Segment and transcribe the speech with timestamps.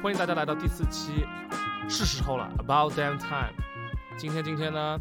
[0.00, 1.26] 欢迎大家来到第四期，
[1.88, 3.52] 是时候了，About damn time。
[4.16, 4.96] 今天今天呢，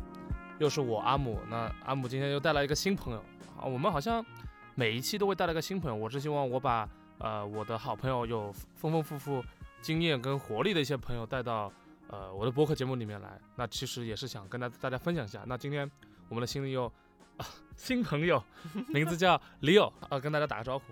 [0.58, 3.24] 又是我阿姆，那阿姆今天又带来一个新朋友
[3.60, 3.62] 啊。
[3.64, 4.26] 我们好像
[4.74, 6.90] 每一期都会带来一个新朋友，我是希望我把
[7.20, 9.44] 呃我的好朋友有丰丰富富
[9.82, 11.72] 经验跟活力的一些朋友带到
[12.08, 13.40] 呃我的播客节目里面来。
[13.56, 15.44] 那其实也是想跟大大家分享一下。
[15.46, 15.90] 那今天
[16.28, 16.92] 我们的新朋友
[17.38, 18.44] 啊新朋友
[18.90, 20.86] 名字叫 Leo 啊，跟大家打个招呼。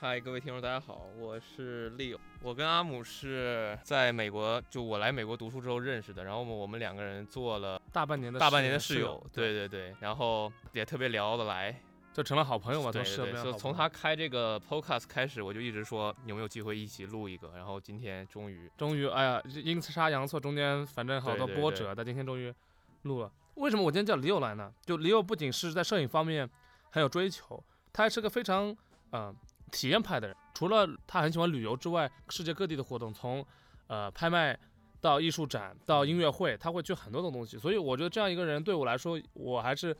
[0.00, 2.16] 嗨，各位听众，大家好，我是 Leo。
[2.40, 6.22] 我跟阿姆是在美国，就我来美国读书之后认识的。
[6.22, 11.74] 然后我们两个人做了大半年的大半年的室室友，对对对，然后也特别聊得来。
[12.12, 17.50] 就成了好朋友嘛，对对对，就从他开这个 Podcast 开始，我就一直说有没有机会一起录一个。
[17.56, 22.54] 然后今天终于，终于，哎呀，阴差阳错，中间反正好多波折，但今天终于
[23.02, 23.32] 录了。
[23.54, 24.72] 为什么我今天叫李友来呢？
[24.86, 26.48] 就李友不仅是在摄影方面
[26.92, 27.60] 很有追求，
[27.92, 28.68] 他还是个非常
[29.10, 29.36] 嗯、呃
[29.68, 30.36] 体验派的人。
[30.54, 33.44] 除了他很喜欢旅游之外，世界各地的活动，从
[33.86, 34.58] 呃拍卖
[35.00, 37.58] 到艺术展到音乐会，他会去很多种东西。
[37.58, 39.96] 所以我觉得这样一个人对我来说，我还是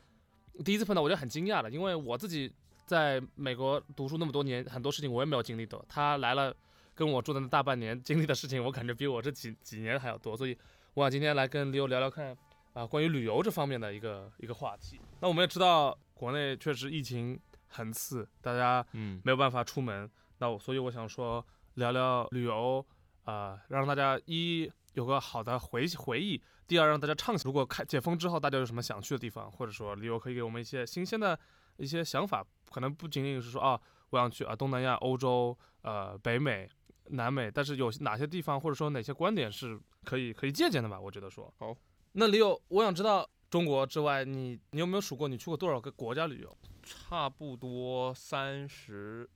[0.65, 2.51] 第一次碰到，我就很惊讶的，因为我自己
[2.85, 5.83] 在美国读书那么多年，很多事情我也没有经历到。
[5.87, 6.53] 他来了。
[6.95, 10.57] 跟我住的那大半年经历的事情，我感觉比我这几几年还要多，所以
[10.95, 12.37] 我想今天来跟 Leo 聊聊看
[12.73, 14.99] 啊、关于旅游这方面的一个一个话题。
[15.21, 17.39] 那我们也知道，国内确实疫情
[17.69, 21.45] 很次，大家嗯，没有办法出门，那我所以我想说
[21.75, 22.85] 聊聊旅游，
[23.23, 31.39] 啊，让大家一有个好的回回忆，第二让大家畅想，如果开解封之后大家有什么想去的地方，或者说 Leo 可以给我们一些新鲜的
[31.77, 36.69] 一些想法，可能不仅仅是说啊我想去啊东南亚、欧洲、呃北美。
[37.11, 40.99] 南美，但是有哪些地方或者说哪些观点是可以可以借鉴的吧？
[40.99, 41.75] 我觉得说好。
[42.11, 46.55] 那李友，我想知道中国之外，你你有没有数过你去过多少个国家旅游？
[46.89, 49.29] 差不多三十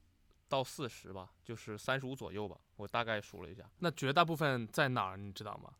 [0.50, 3.70] 到四十吧，就是三十五左右吧，我大概数了一下。
[3.78, 5.18] 那绝大部分在哪儿？
[5.18, 5.72] 你知道吗？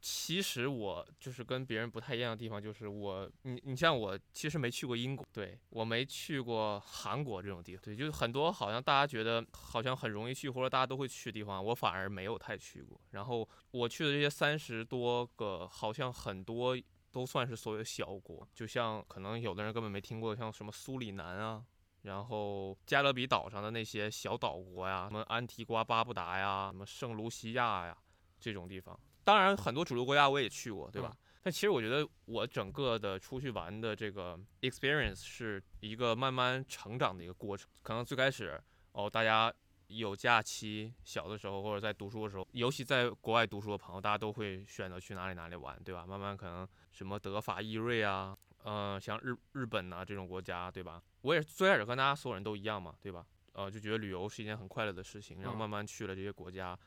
[0.00, 13.00] 其实我就是跟别人不太一样的地方，就是我，你你像我，其实没去过英国，对我没去过韩国这种地方，对，就是很多好像大家觉得好像很容易去或者大家都会去的地方，我反而没有太去过。
[13.12, 16.76] 然后我去的这些三十多个，好像很多
[17.14, 21.64] 都算是所谓的小国，就像可能有的人根本没听过，像什么苏里南啊。
[22.02, 27.96] 然后加勒比岛上的那些小岛国呀，什么安提瓜、巴布达呀，什么圣卢西亚呀，
[28.38, 31.10] 这种地方，当然，很多主流国家我也去过，对吧？
[31.42, 37.70] 但其实我觉得我整个的出去玩的这个 experience 是一个慢慢成长的一个过程。
[37.82, 39.50] 可能最开始哦，大家
[39.88, 46.06] 有假期，小的时候或者在读书的时候，尤其在国外读书的朋友，大家都会选择去哪里哪里玩，对吧？
[46.06, 51.02] 慢慢可能什么德法意瑞啊，呃，像日日本呐、这种国家，对吧？
[51.22, 53.26] 我也最开始跟大家所有人都一样嘛，对吧？
[53.52, 56.78] 呃，就觉得旅游是一件很快乐的事情，然后嗯慢慢去了这些国家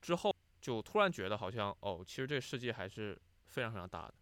[0.00, 0.34] 之后。
[0.60, 4.14] 就突然觉得好像哦，其实这个世界还是非常非常大的。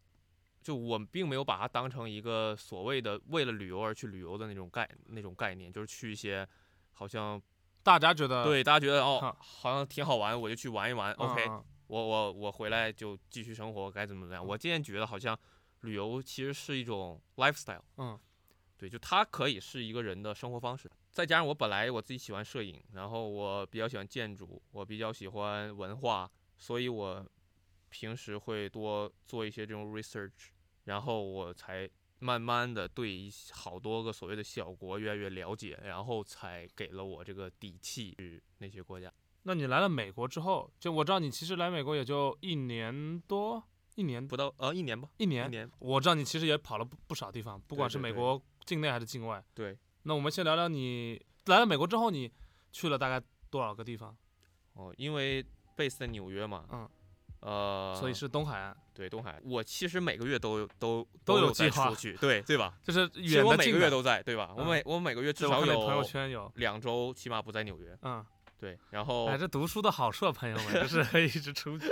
[0.62, 6.48] 就我并没有把它当成一个所谓的为了旅游而去旅游的那种概那种概念，就是去一些
[6.92, 7.42] 好像
[7.96, 11.12] 大家觉得对大家觉得哦好像挺好玩，我就去玩一玩。
[11.14, 14.46] OK，嗯我我我回来就继续生活，该怎么怎么样。
[14.46, 15.38] 我渐渐觉得好像
[15.80, 17.80] 旅游其实是一种 lifestyle。
[17.96, 18.18] 嗯
[18.76, 20.88] 对，就它可以是一个人的生活方式。
[21.10, 27.26] 再加上我本来我自己喜欢摄影，然后我比较喜欢建筑，我比较喜欢文化，所以我
[27.88, 30.50] 平时会多做一些这种 research，
[30.84, 31.88] 然后我才
[32.20, 39.12] 慢慢的对好多个所谓的小国越来越了解，然后才给了我这个底气去那些国家。
[39.44, 43.62] 那你来了美国之后，就我知道你其实来美国也就一年多，
[43.94, 45.46] 一年不到呃一年吧，一年。
[45.46, 45.70] 一年。
[45.78, 49.42] 我知道你其实也跑了不不少地方，不管是美国境内还是境外。
[49.54, 52.30] 对，那我们先聊聊你来了美国之后，你
[52.72, 54.14] 去了大概多少个地方？
[54.74, 55.42] 哦，因为
[55.76, 56.88] base 在纽约嘛，嗯，
[57.40, 59.42] 呃，所以是东海岸，对东海岸。
[59.44, 62.74] 我其实每个月都有都都有有在计划出去，对对吧？
[62.82, 63.88] 就是远的我每个月。
[63.88, 64.52] 都在，对吧？
[64.56, 67.96] 我嗯每我每个月至少有朋友有圈有，两周，起码不在纽约。
[68.02, 68.24] 嗯，
[68.58, 71.86] 对，然后哎，这读书的好处啊，朋友们， 就是可以一直出去。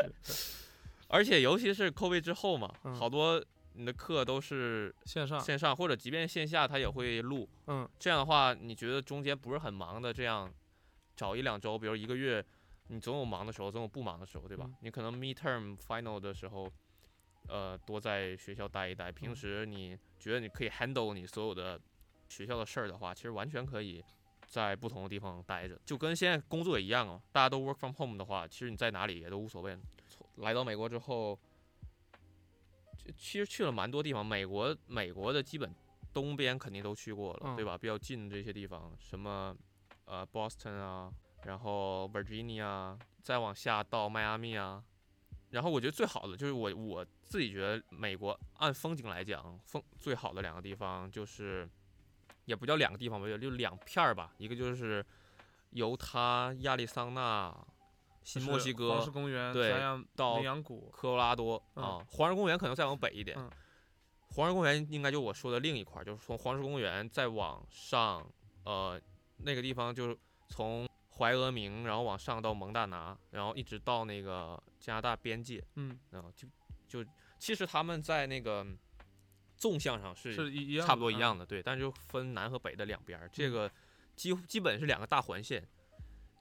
[1.08, 3.42] 而且尤其是 COVID 之后嘛，嗯好多
[3.74, 7.48] 你的课都是线上，线上，或者即便线下他也会录。
[7.68, 10.52] 嗯，这样的话，你觉得中间不是很忙的，这样
[11.14, 12.44] 找一两周，比如一个月，
[12.88, 14.64] 你总有忙的时候，总有不忙的时候，对吧？
[14.66, 16.70] 嗯你可能 midterm final 的时候，
[17.48, 19.10] 呃，多在学校待一待。
[19.10, 21.80] 平嗯时你觉得你可以 handle 你所有的
[22.28, 24.04] 学校的事儿的话，其实完全可以
[24.46, 27.20] 在不同的地方待着，就跟现在工作也一样啊。
[27.32, 29.76] 大家都 work from home 的话，其实你在哪里也都无所谓。
[30.36, 31.38] 来到美国之后，
[32.96, 35.74] 其其实去了蛮多地方，美国美国的基本
[36.12, 37.76] 东边肯定都去过了，嗯对吧？
[37.76, 39.56] 比较近的这些地方，什么
[40.04, 41.12] 呃 Boston 啊，
[41.46, 44.82] 然后 Virginia，再往下到迈阿密啊。
[45.50, 51.68] 然后我觉得最好的就是我我自己觉得美国按风景来讲，风最好的两个地方就是，
[52.44, 54.32] 也不叫两个地方吧，就两片儿吧。
[54.38, 55.04] 一个就是
[55.70, 57.56] 犹他、亚利桑那、
[58.22, 59.72] 新墨西哥黄石、公园、对
[60.16, 63.36] 到羚羊谷，科罗拉多嗯啊，黄石公园可能再往北一点。
[63.38, 63.50] 嗯
[64.30, 68.28] 黄石公园应该就我说的另一块儿，就是从黄石公园再往上，
[68.64, 69.00] 呃，
[69.38, 70.86] 那个地方就是从
[71.18, 76.46] 怀俄明，然后往上到蒙大拿，然后一直到那个加拿大边界，嗯，然后就
[76.86, 78.66] 就其实他们在那个
[79.56, 80.34] 纵向上是
[80.82, 81.18] 差不多一嗯。
[81.18, 83.72] 样的，对，但是就分南和北的两边儿，这嗯个
[84.14, 85.66] 几乎基本是两个大环线，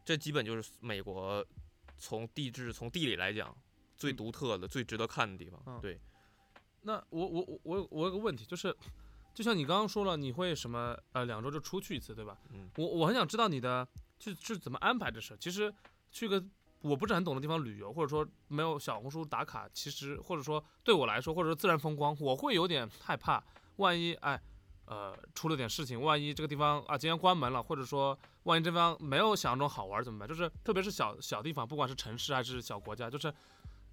[0.04, 1.46] 这基本就是美国
[1.98, 3.56] 从地质从地理来讲
[3.96, 6.00] 最嗯独特的、最值得看的地方，嗯对。
[6.82, 8.76] 那我我我我有我有个问题，就是，
[9.34, 12.38] 就像你刚刚说了，你会什么呃两周就出去一次，对吧？
[12.52, 13.88] 嗯我我很想知道你的
[14.34, 15.38] 就是怎么安排这事儿。
[15.38, 15.74] 其实
[16.12, 16.44] 去个
[16.82, 23.44] 我不是很懂的地方旅游，或者说没有小红书打卡，其实或者说对我来说，或者说自然风光，我会有点害怕，
[23.78, 24.40] 万一哎
[24.86, 30.28] 呃出了点事情，万一这个地方啊今天关门了，或者说万一这地方没有想象中好玩怎么办？
[30.30, 33.34] 就是特别是小小地方，不管是城市还是小国家，就是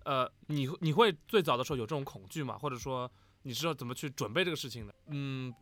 [0.04, 2.58] 呃你你会最早的时候有这种恐惧吗？
[2.58, 3.10] 或者说
[3.42, 4.94] 你是要怎么去准备这个事情的？
[5.06, 5.52] 嗯，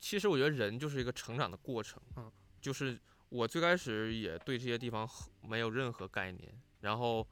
[0.00, 2.02] 其实我觉得人就是一个成长的过程。
[2.16, 2.30] 嗯，
[2.60, 3.00] 就是
[3.32, 5.08] 我最开始也对这些地方
[5.40, 7.26] 没有任何概念，然后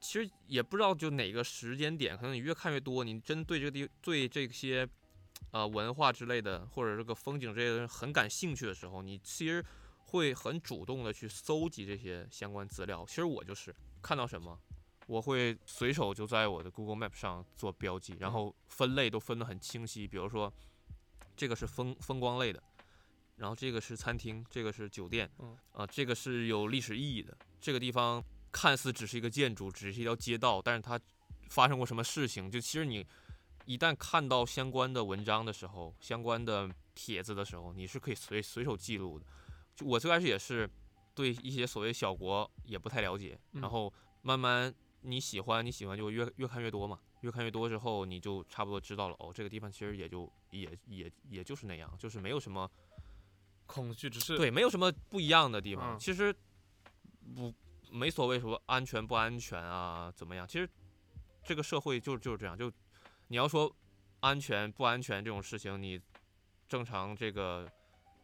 [0.00, 4.88] 其实也不知道就哪个时间点，可能你越看越多，你真对这个地对这些
[5.50, 9.64] 呃文化之类的或者这个风景之类的很感兴趣的时候，你其实
[10.04, 13.04] 会很主动的去搜集这些相关资料。
[13.08, 14.56] 其实我就是看到什么。
[15.06, 20.08] 我会随手就在我的 Google Map 上做标记，然嗯后分类都分得很清晰。
[20.08, 20.50] 比如说，
[21.36, 22.62] 这个是风风光类的，
[23.36, 27.36] 然后这个是餐厅，这个是酒店，嗯啊，这个是有历史意义的。
[27.60, 28.22] 这个地方
[28.52, 31.00] 看似只是一个建筑，只是一条街道，但是它
[31.48, 32.50] 发生过什么事情？
[32.50, 33.06] 就其实你
[33.64, 39.26] 一旦看到相关的文章的时候，相关的帖子的时候，你是可以随随手记录的。
[39.74, 40.70] 就我最开始也是
[41.14, 43.92] 对一些所谓小国也不太了解，嗯然后
[44.22, 52.70] 慢慢你喜欢你喜欢就越越看越多嘛，越看越多之后，你就差不多知道了哦，这个地方其实也就也也也就是那样，就是没有什么
[53.66, 55.96] 恐惧只是对，没有什么不一样的地方。
[55.96, 56.34] 嗯其实
[57.34, 57.52] 不
[57.90, 60.46] 没所谓什么安全不安全啊，怎么样？
[60.46, 60.68] 其实
[61.44, 62.70] 这个社会就就是这样，就
[63.28, 63.74] 你要说
[64.20, 66.00] 安全不安全这种事情，你
[66.68, 67.70] 正常这个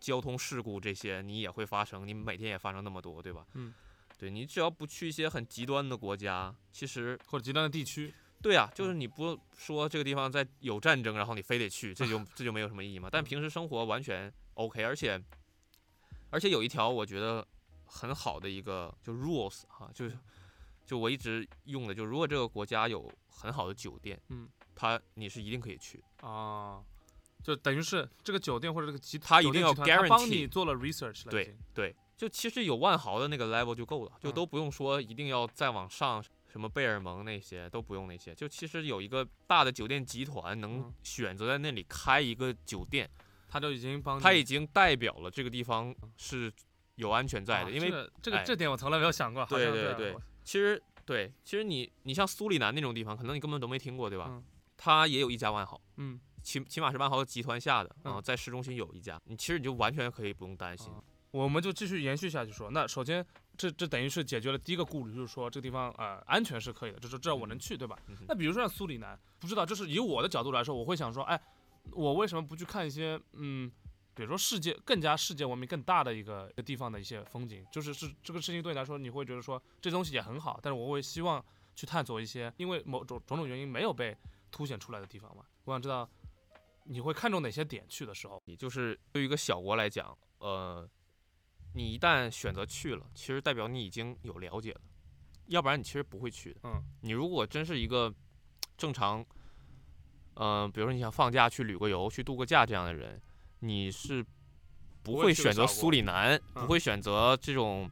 [0.00, 3.46] 交通事故这些你也会发生，你每天也发生那么多，对吧？
[3.54, 3.72] 嗯，
[4.18, 13.08] 对你只要不去一些很极端的国家，其实或者极端的地区，对啊，就是你不说这个地方在有战争，然后你非得去，这就这就没有什么意义嘛。
[13.10, 15.22] 但平时生活完全 OK，而且
[16.30, 17.46] 而且有一条我觉得
[17.84, 20.16] 很好的一个就 rules 哈、就是
[20.86, 26.02] 就我一直用的，就如果这个国家有很好的酒店，嗯，它你是一定可以去。
[26.22, 26.82] 啊，
[27.42, 34.32] 就等于是这个酒店或者这个集，他一定要酒店集团他帮 guarantee 你做了 research 了，对对，就其实有万豪的那个 level 就够了，就嗯。
[34.32, 43.08] 都不用说一定要再往上，什么贝尔蒙那些都不用那些，就其实有一个大的酒店集团能嗯选择在那里开一个酒店，
[43.48, 46.52] 他就已经帮你，它已经代表了这个地方是
[46.96, 47.90] 有安全在啊的，因为
[48.20, 54.26] 这个这点我从来没有想过，对对对其实对，其实你你像苏里南那种地方，可能你根本都没听过，对吧？
[54.28, 54.44] 嗯
[54.82, 60.90] 它也有一家万豪，嗯，起起码是万豪集团下的，嗯啊，在市中心有一家，你其实你就完全可以不用担心。
[60.90, 61.02] 啊
[61.32, 62.72] 我们就继续延续下去说。
[62.72, 63.24] 那首先，
[63.60, 67.94] 这这等于是解决了第一个顾虑，就是说这个地方呃安全是可以的，就是至少我能去，对吧？
[68.08, 71.38] 嗯那比如说像苏里南，不知道，就是以我的角度来说，我会想说，哎，
[71.92, 73.70] 我为什么不去看一些嗯，
[74.14, 77.62] 比如说世界更加世界文明更大的一个一个地方的一些风景？
[77.70, 81.44] 就是是这个事情对你来说，你会觉得说这东西也很好，但是我会希望
[81.76, 84.16] 去探索一些因为某种种种原因没有被
[84.50, 85.44] 凸显出来的地方嘛。
[85.64, 86.08] 我想知道
[86.84, 88.42] 你会看重哪些点去的时候？
[88.46, 90.88] 你就是对于一个小国来讲，呃，
[91.74, 94.80] 你一旦选择去了，其实代表你已经有了解了，
[95.46, 96.60] 要不然你其实不会去的。
[96.64, 98.12] 嗯，你如果真是一个
[98.76, 99.24] 正常，
[100.34, 103.20] 嗯、比如说你想放假去旅个游、去度个假这样的人，
[103.60, 104.22] 你是
[105.02, 107.90] 不不会会选择苏里南，嗯不会选择这种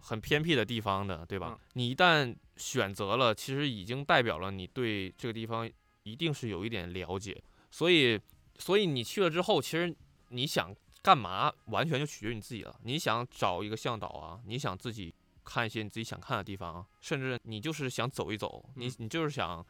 [0.00, 1.58] 很偏僻的地方的，对吧？
[1.58, 5.70] 嗯你一旦选择了，其实已经代表了你对这个地方
[6.02, 8.20] 一定是有一点了解，所以，
[8.58, 9.94] 所以你去了之后，其实
[10.28, 12.78] 你想干嘛，完全就取决于你自己了。
[12.82, 15.14] 你想找一个向导啊，你想自己
[15.44, 19.64] 看一些你自己想看的地方啊，甚至你就是想走一走，你嗯你就是想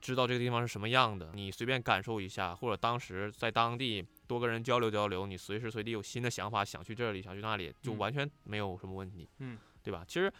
[0.00, 10.04] 知道这个地方是什么样的，你随便感受一下，或者当时在当地多跟人交流交流，你随时随地有新的想法，想去这里，想去那里，就嗯完全没有什么问题，嗯，对吧？
[10.06, 10.30] 其实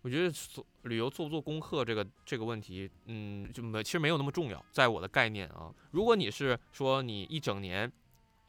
[0.00, 7.92] 我觉得做旅游做不做功课这个这个问题，嗯，就没其实没有那么重要，在我的概念啊，如果你是说你一整年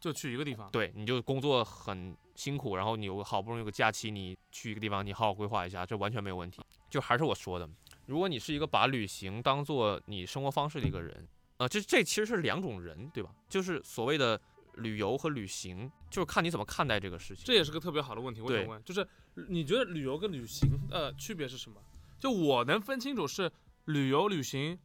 [0.04, 6.62] 就去一个地方，对，你就工作很辛苦，然后你有个好不容易有个假期，你去一个地方，你好好规划一下，这完全没有问题。
[6.90, 7.70] 就还是我说的，
[8.06, 13.34] 如果你是一个把旅行当做你生活方式的一个人，呃，这这其实是两种人，对吧？
[13.48, 14.38] 就是所谓的
[14.74, 17.46] 旅游和旅行，就是看你怎么看待这个事情。
[17.46, 19.08] 这也是个特别好的问题，我想问，就是
[19.48, 21.80] 你觉得旅游跟旅行呃区别是什么？
[22.20, 23.50] 就我能分清楚是
[23.86, 24.78] 旅游旅行，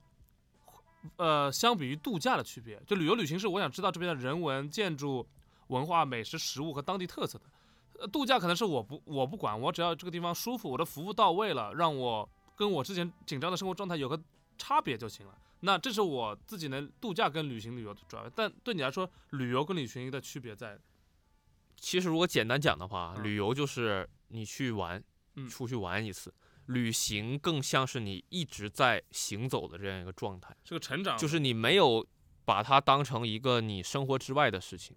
[1.16, 2.80] 呃，相比于度假的区别。
[2.86, 5.26] 就旅游旅行是我想知道这边的人文、建筑、
[5.68, 7.44] 文化、美食、食物和当地特色的。
[8.00, 14.20] 呃，度假可能是我不我不管，我只要这个地方舒服，我的服务到位了，让我跟我之前紧张的生活状态有个
[14.56, 15.34] 差别就行了。
[15.60, 20.78] 那这是我自己能度假跟旅行旅游的主要，但对你来说，旅游跟旅行的区别在
[21.76, 25.02] 其实如果简单讲的话，嗯旅游就是你去玩，
[25.34, 26.30] 嗯出去玩一次；
[26.68, 30.56] 旅行更像是你一直在行走的这样一个状态。
[30.64, 32.06] 是个成长，就是你没有
[32.44, 34.96] 把它当成一个你生活之外的事情，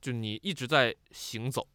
[0.00, 1.66] 就你一直在行走，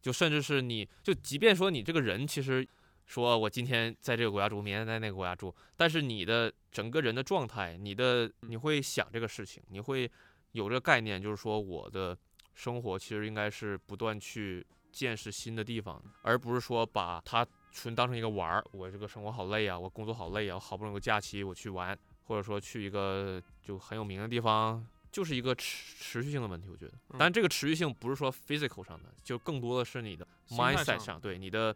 [0.00, 2.66] 就甚至是你就即便说你这个人其实
[3.06, 10.10] 说我今天在这个国家住，明天在那个国家住，但是你的整个人的状态，你的你会想这个事情，你会
[10.52, 12.16] 有这个概念，就是说我的
[12.54, 18.64] 生活其实应该是不断去见识新的地方，而不是说把它纯当成一个玩儿。
[18.70, 26.68] 我这个生活好累啊，我工作好累啊，我好不容易有假期我去玩，或者说去一个就很有名的地方，就是一个持持续性的问题。
[26.70, 31.74] 我觉得，嗯但这个持续性不是说 physical 上的，就更多的是你的 mindset 上上，对你的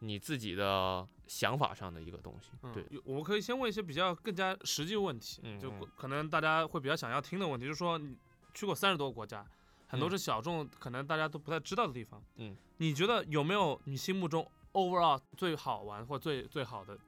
[0.00, 2.50] 你自己的想法上的一个东西。
[2.62, 8.16] 嗯，对，有我们可以先问一些比较更加实际问题，就可能大家会比较想要听的问题，就是说你
[8.52, 9.44] 去过三十多个国家，
[9.86, 12.22] 很多嗯是小众，可能大家都不太知道的地方。
[12.36, 16.98] 嗯，你觉得有没有你心目中 overall 最好玩或最最好的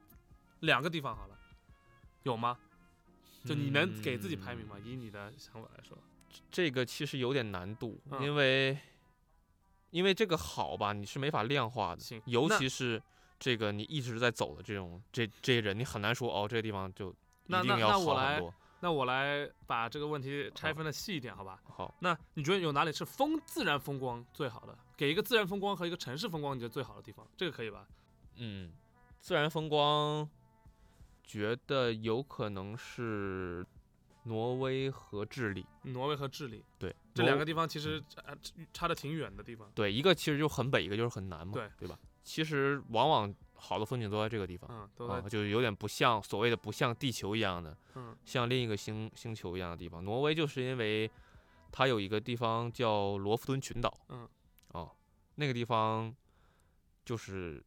[0.60, 1.14] 两个地方？
[1.14, 1.38] 好了，
[2.22, 2.58] 有吗？
[3.44, 4.76] 就你能给自己排名吗？
[4.78, 5.96] 嗯以你的想法来说，
[6.50, 8.76] 这个其实有点难度，嗯因为
[9.90, 13.00] 因为这个好吧，你是没法量化的，尤其是
[13.38, 17.10] 这个你一直在走的这种这这些人，你很难说哦，这个地方就
[17.46, 18.04] 一定要好很多。
[18.04, 18.42] 那我来
[19.66, 21.60] 把这个问题拆分的细一点，好吧？
[21.64, 24.76] 好，那你觉得有哪里是风自然风光最好的？
[24.96, 27.86] 给一个自然风光和一个城市风光，你觉得最好的地方，这个可以吧？
[28.36, 28.72] 嗯，
[29.20, 30.28] 自然风光，
[31.24, 33.66] 觉得有可能是
[34.24, 35.66] 挪威和智利。
[35.82, 38.22] 挪威和智利对，这两个地方其实差
[38.72, 39.70] 差的挺远的地方。
[39.74, 41.98] 对，一个其实就很北，一个就是很南嘛，对对吧？
[42.22, 43.32] 其实往往
[43.66, 44.70] 好的风景都在这个地方。
[44.72, 50.04] 嗯，都啊，在就有点不像所谓的不像地球一样的，嗯像另一个星星球一样的地方。
[50.04, 51.10] 挪威就是因为
[51.72, 54.28] 它有一个地方叫罗弗敦群岛，嗯，
[54.68, 54.90] 哦，
[55.34, 56.14] 那个地方
[57.04, 57.62] 就是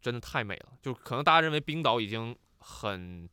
[0.00, 3.28] 真的太美了，就可能大家认为冰岛已经很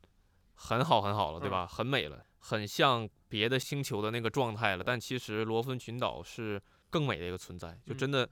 [0.54, 1.66] 很好很好了，对吧？
[1.66, 8.28] 很美了，很像别的星球的那个状态了，但其实罗弗敦群岛是更美的一个存在，就嗯真的。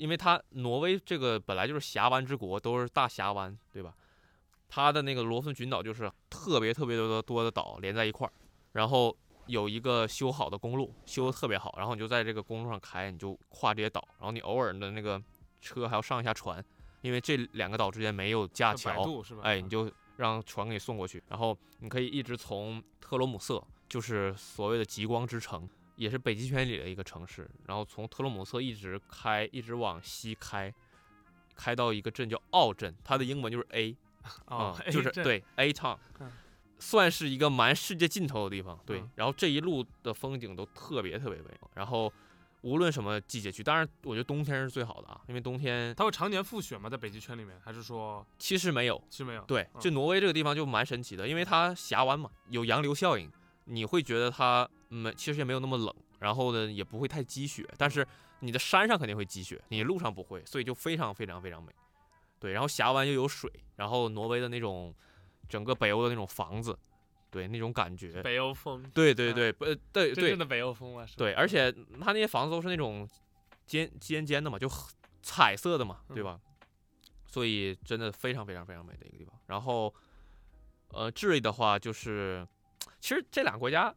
[0.00, 3.94] 因为它挪威这个本来就是峡湾之国，都是大峡湾，对吧？
[4.66, 8.32] 它的那个罗森群岛就是特别特别多的多的岛连在一块儿，
[8.72, 9.14] 然后
[9.44, 15.22] 有一个修好的公路，修的特别好，然后你就在这个公路上开，你就跨这些岛，然后你偶尔的那个
[15.60, 16.64] 车还要上一下船，
[17.02, 19.04] 因为这两个岛之间没有架桥？
[19.42, 25.68] 哎，你就让船给你送过去，然后你可以一直从特罗姆瑟，就是所谓的极光之城，
[26.00, 30.72] 也是北极圈里的一个城市，然后从特罗姆瑟一直开，一直往西开，
[31.54, 33.94] 开到一个镇叫奥镇，它的英文就是 A，
[34.48, 36.32] 哦啊，就是这对 A town，嗯
[36.78, 38.80] 算是一个蛮世界尽头的地方。
[38.86, 42.10] 对，嗯然后这一路的风景都特别特别美，然后
[42.62, 46.88] 无论什么季节去，当然我觉得冬天是最好的啊，因为冬天它会常年覆雪吗？
[46.88, 48.96] 在北极圈里面，还是说其实没有。
[49.10, 49.42] 其实没有？
[49.42, 53.30] 对，嗯就挪威这个地方就蛮神奇的，因为它峡湾嘛，有洋流效应，
[53.66, 58.06] 你会觉得它没其实也没有那么冷，然后呢也不会太积雪，但是
[58.40, 61.72] 你的山上肯定会积雪，你路上不会，所以就非常非常非常美。
[62.38, 64.94] 对，然后峡湾又有水，然后挪威的那种
[65.48, 66.78] 整个北欧的那种房子，
[67.30, 73.08] 对那种感觉，北欧风，对对嗯对，不呃对对真正的北欧风啊，对，而且它那些房子都是那种
[73.66, 74.92] 尖尖尖的嘛，就很
[75.22, 76.40] 彩色的嘛，对嗯吧？
[77.26, 79.32] 所以真的非常非常非常美的一个地方。
[79.46, 79.94] 然后，
[80.88, 82.44] 呃，智利的话就是，
[83.00, 83.94] 其实这两个国家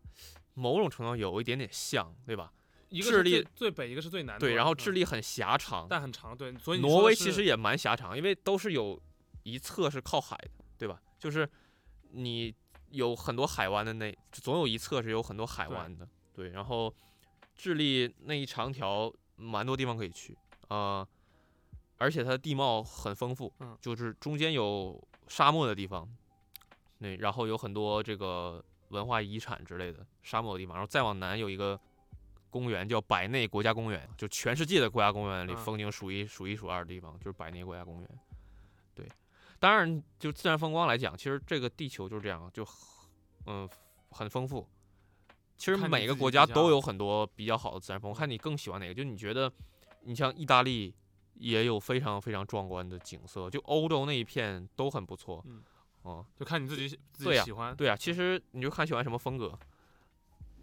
[0.54, 2.52] 某种程度有一点点像，对吧？
[2.90, 9.02] 一个是智利最最北，一个是最南，对，然后智嗯利很狭长，但很长，对，所以挪威其实也蛮狭长，因为都是有
[9.42, 11.02] 一侧是靠海的，对吧？
[11.18, 11.50] 就是
[12.12, 12.54] 你
[12.92, 16.94] 有很多海湾的那，总有一侧是有很多海湾的，对，然后
[17.56, 21.08] 智利那一长条蛮多地方可以去啊、
[21.98, 26.08] 而且它的地貌很丰富，嗯就是中间有沙漠的地方，
[27.00, 31.80] 对，然后有很多这个文化遗产之类的沙漠的地方，然后再往南有一个
[32.50, 38.10] 公园叫百内国家公园，就全世界的国家公园里嗯风景数一数一数二的地方，就是百内国家公园。
[38.94, 39.10] 对，
[39.60, 42.66] 当然就自然风光来讲，其实这个地球就是这样，就
[43.48, 43.68] 嗯
[44.12, 44.68] 很丰富。
[45.58, 48.94] 其实每个国家都有很多比较好的自然风光，看你更喜欢哪个。
[48.94, 49.52] 就你觉得，
[50.02, 50.94] 你像意大利
[51.36, 55.44] 也有非常非常壮观的景色，就欧洲那一片都很不错。
[55.48, 55.64] 嗯
[56.04, 57.76] 哦，就看你自己喜自己喜欢。
[57.76, 59.58] 对啊，其实你就看喜欢什么风格。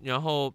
[0.02, 0.52] 然后，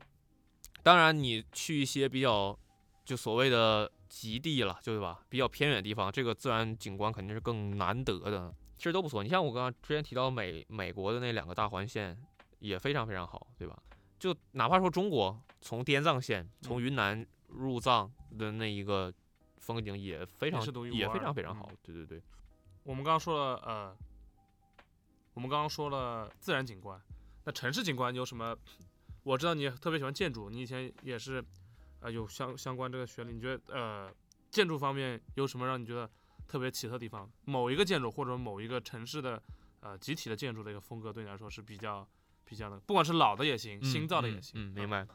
[0.82, 2.58] 当然你去一些比较
[3.04, 5.20] 就所谓的极地了，就对吧？
[5.30, 8.54] 比较偏远的地方，这个自然景观肯定是更难得的。
[8.78, 9.24] 其实都不错。
[9.24, 12.18] 你像我刚刚之前提到美美国的那两个大环线，
[12.60, 13.78] 也非常非常好，对吧？
[14.20, 19.14] 就哪怕说中国从滇藏线从嗯云南入藏的那一个
[19.60, 20.60] 风景也非常
[20.92, 21.70] 也非常非常好。
[21.84, 22.22] 对对对，
[22.84, 23.98] 我们刚刚说了，呃，
[25.36, 27.00] 我们刚刚说了自然景观，
[27.44, 28.58] 那城市景观有什么？
[29.24, 31.44] 我知道你特别喜欢建筑，你以前也是，
[32.00, 33.34] 呃，有相相关这个学历。
[33.34, 34.14] 你觉得，呃，
[34.50, 36.10] 建筑方面有什么让你觉得
[36.48, 37.30] 特别奇特的地方？
[37.44, 39.42] 某一个建筑或者某一个城市的，
[39.82, 42.08] 呃，集体的建筑的一个风格，对你来说是比较
[42.46, 44.54] 比较的，不管是老的也行，新造的也行。
[44.56, 45.06] 嗯，明白。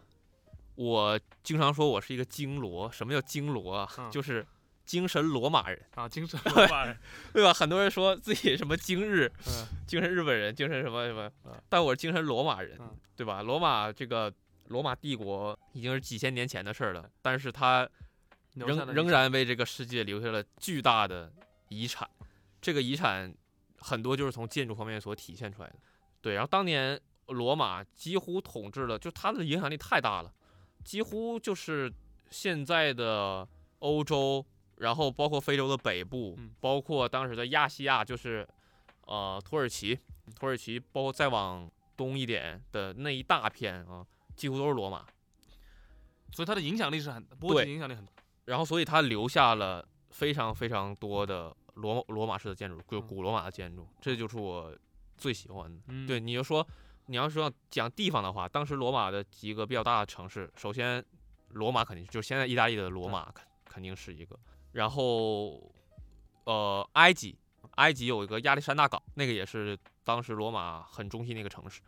[0.74, 3.88] 我经常说我是一个经罗，什么叫经罗啊？
[3.96, 4.46] 嗯就是
[4.90, 6.98] 精神罗马人，啊，精神罗马人，
[7.32, 7.54] 对吧？
[7.54, 13.40] 很多人说自己什么精日、嗯精神日本人、精神什么什么嗯，但我是精神罗马人嗯，对吧？
[13.40, 14.32] 罗马这个
[14.66, 17.88] 罗马帝国已经是几千年前的事儿了，但是它
[18.54, 21.32] 仍仍然为这个世界留下了巨大的
[21.68, 22.10] 遗产。
[22.60, 23.32] 这个遗产
[23.78, 25.76] 很多就是从建筑方面所体现出来的。
[26.20, 30.32] 对，然后当年罗马几乎统治了，就它的影响力太大了，
[30.84, 31.92] 几乎就是
[32.28, 33.46] 现在的
[33.78, 34.44] 欧洲，
[34.80, 38.46] 然后包括非洲的北部，嗯包括当时的亚细亚，就是
[39.06, 39.98] 呃土耳其，
[40.34, 45.04] 土耳其，包括再往东一点的那一大片啊，几乎都是罗马。
[46.32, 48.12] 所以它的影响力是很波对及影响力很大。
[48.46, 54.74] 然后所以它留下了非常非常多的罗罗马式的建筑，就嗯古罗马的建筑，这就是我
[55.18, 55.78] 最喜欢的。
[55.88, 56.66] 嗯，对，你就说
[57.06, 61.04] 你要说讲地方的话，当时罗马的几个比较大的城市，首先
[61.50, 64.38] 罗马肯定就是现在意大利的罗马肯肯定是一个，
[64.72, 65.72] 然后
[66.44, 67.36] 呃埃及，
[67.76, 71.80] 埃及有一个亚历山大港，那个也是当时罗马很中心的一个城市，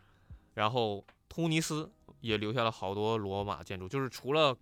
[0.53, 1.91] 然后突尼斯
[2.21, 4.55] 也留下了好多罗马建筑，就是除了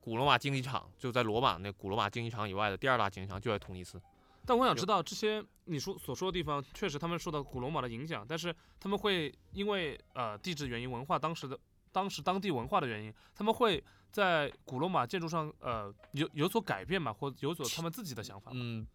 [0.00, 4.00] 古罗马竞技场就在罗马那古罗马竞技场以外的第二大竞技场就在突尼斯。
[4.46, 11.58] 但我想知道这些你说所说的地方，确实他们受到古罗马的影响，但是他们会因为呃地质原因、文化当时的
[11.92, 18.58] 当时当地文化的原因，他们会在古罗马建筑上呃有有所改变嘛，或有所他们自己的想法嘛。
[18.60, 18.86] 嗯，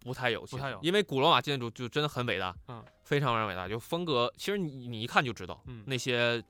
[0.00, 6.42] 不太有，不太有因为古罗马建筑就真的很伟大，嗯，非常非常伟大，就风格，其实你你一看就知道，嗯那些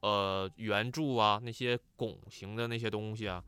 [0.00, 3.42] 呃圆柱啊，那些拱形的那些东西啊，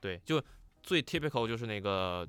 [0.00, 0.42] 对，就
[0.82, 2.28] 最 typical 就是那个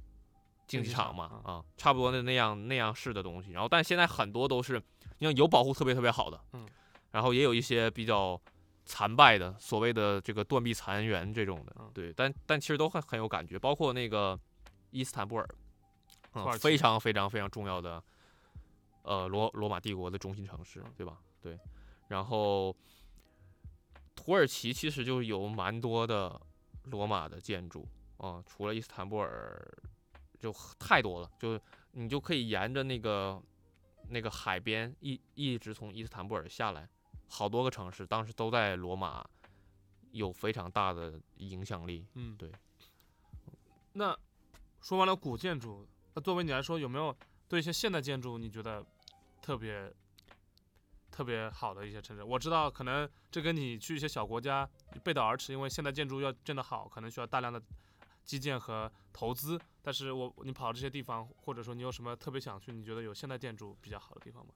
[0.67, 4.81] 竞技场场嘛，嗯啊，差不多的那样那样式的东西，然后但现在很多都是，
[5.17, 6.65] 你看有保护特别特别好的，嗯，
[7.11, 8.39] 然后也有一些比较。
[8.85, 14.39] 残败的所谓的这个断壁残垣这种的，嗯对，但但其实都很很有感觉，包括那个
[14.91, 15.47] 伊斯坦布尔，
[16.33, 18.03] 嗯，非常非常非常重要的，
[19.03, 21.17] 呃，罗罗马帝国的中心城市嗯，对吧？
[21.41, 21.57] 对，
[22.07, 22.75] 然后
[24.15, 26.39] 土耳其其实就有蛮多的
[26.83, 29.65] 罗马的建筑啊、除了伊斯坦布尔，
[30.39, 31.59] 就太多了，就
[31.91, 33.41] 你就可以沿着那个
[34.09, 36.87] 那个海边一一直从伊斯坦布尔下来，
[37.35, 39.27] 好多个城市当时都在罗马
[40.11, 42.05] 有非常大的影响力。
[42.13, 42.51] 嗯，对。
[43.93, 44.15] 那
[44.81, 47.15] 说完了古建筑，那作为你来说，有没有
[47.49, 48.85] 对一些现代建筑你觉得
[49.41, 49.91] 特别
[51.09, 52.21] 特别好的一些城市？
[52.21, 54.69] 我知道可能这跟你去一些小国家
[55.03, 57.59] 背道而驰，因为现代建筑要建得好，可能需要大量的
[58.23, 59.59] 基建和投资。
[59.81, 64.53] 但是我你跑这些地方，或者说你有什么特别想去，你觉得有现代建筑比较好的地方吗？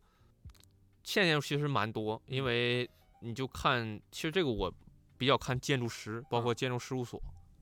[1.07, 2.87] 现在其实蛮多，因为
[3.21, 4.69] 你就看，其实这个我
[5.17, 7.17] 比较看建筑师，包括建筑事务所，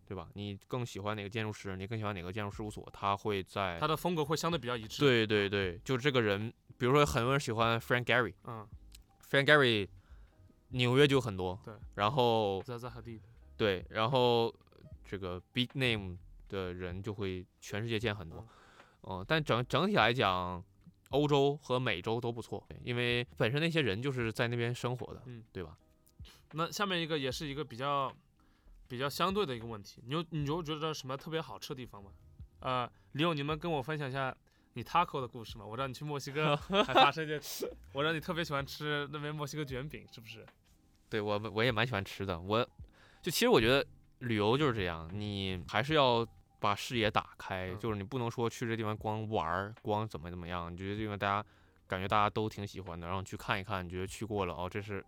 [0.08, 0.27] 对吧？
[0.34, 1.77] 你更喜欢哪个建筑师？
[1.77, 2.84] 你更喜欢哪个建筑事务所？
[2.91, 8.67] 他会在他的风格会相对比较一致。，对对对，就这个人，比如说很多人喜欢 Frank Gehry，Frank 嗯
[9.29, 9.88] ，Gehry，
[10.69, 12.63] 纽约就很多，对，然后
[13.55, 14.51] 对，然后
[15.08, 16.17] 这个 big name
[16.49, 18.43] 的人就会全世界见很多，
[19.03, 20.63] 嗯、但整整体来讲，
[21.10, 25.78] 欧洲和美洲都不错，因为本身那些人就是在那边生活的，嗯，对吧？
[26.54, 28.12] 那下面一个也是一个比较
[28.88, 32.12] 比较相对的一个问题，你有你有觉得什么特别好吃的地方吗？
[32.60, 34.36] 呃，李勇，你们跟我分享一下
[34.74, 35.65] 你 taco 的故事吗？
[35.65, 37.39] 我知道你去墨西哥 还发生一件，
[37.94, 40.46] 我知道你特别喜欢吃那边墨西哥卷饼，是不是？
[41.10, 42.63] 对我我也蛮喜欢吃的，我
[43.22, 43.86] 就其实我觉得
[44.20, 46.26] 旅游就是这样，你还是要
[46.60, 47.80] 把视野打开，嗯。
[47.80, 51.46] 就是你不能说去这地方光玩儿，光怎么怎么样，你觉得这地方大家
[51.88, 55.04] 感觉大家都挺喜欢的，然后你去看一看，你觉得去过了哦，这是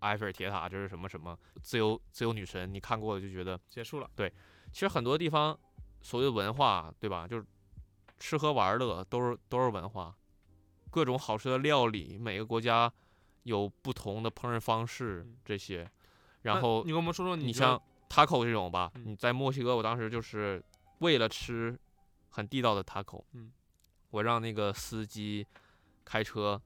[0.00, 4.32] 埃菲尔铁塔，这是什么什么自由自由女神，你看过了就觉得，结束了，对
[4.72, 5.58] 其实很多地方
[6.02, 7.26] 所谓的文化，对吧？
[7.26, 7.44] 就是
[8.18, 10.14] 吃喝玩乐都是都是文化，
[10.90, 12.92] 各种好吃的料理，每个国家
[13.44, 15.88] 有不同的烹饪方式嗯，这些，
[16.42, 19.04] 然后你跟我们说说你像 taco 这种吧，嗯。
[19.06, 20.62] 你在墨西哥，我当时就是
[20.98, 21.78] 为了吃
[22.30, 23.52] 很地道的 taco，嗯。
[24.10, 25.46] 我让那个司机
[26.04, 26.60] 开车，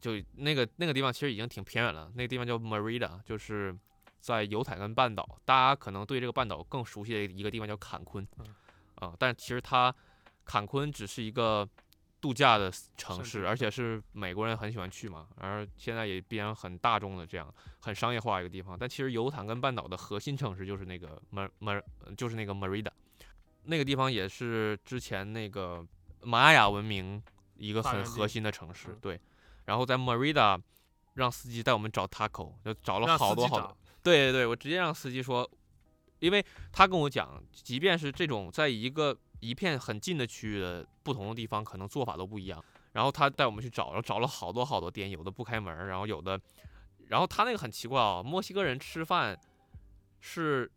[0.00, 3.76] 就那个那个地方其实已经挺偏远了，那个地方叫 Merida，就是
[4.20, 8.46] 在犹太根半岛，大家可能对这个半岛更熟悉的一个地方叫坎昆，嗯。
[8.94, 9.94] 啊，但其实它
[10.44, 11.68] 坎昆只是一个
[12.20, 18.76] 度假的城城市，市而且是美国人很喜欢去嘛，而现在也变成很大众的这样很商业化一个地方。
[18.78, 21.82] 但其实犹坦根半岛的核心城市就是那个 Mer Mer，
[22.16, 22.90] 就是那个 Merida，
[23.68, 25.86] 那个地方也是之前那个
[26.22, 27.22] 玛雅文明
[27.56, 29.20] 一个很核心的城市嗯，对。
[29.66, 30.58] 然后在 Merida
[31.14, 35.48] 让司机带我们找 taco，就找了好多好多对对对，我直接让司机说，
[36.20, 42.64] 因为他跟我讲，即便是这种在一个一片很近的区域的不同的地方，可能做法都不一样。
[42.92, 46.40] 然后他带我们去找，然后找了好多好多店，有的不开门，然后有的，
[47.08, 49.38] 然后他那个很奇怪啊、墨西哥人吃饭
[50.20, 50.70] 是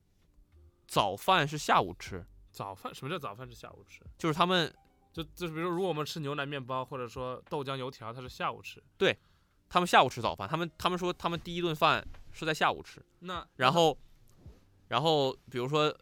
[0.88, 4.02] 早饭是下午吃，早饭，什么叫早饭是下午吃？
[4.18, 4.74] 就是他们
[5.12, 8.84] 就就是比如说，如果我们吃牛奶面包或者说豆浆油条，它是下午吃。
[8.98, 9.18] 对
[9.70, 13.98] 他们下午吃早饭，他们他们说他们第一顿饭是在下午吃，那然后
[14.90, 15.96] 然后比如说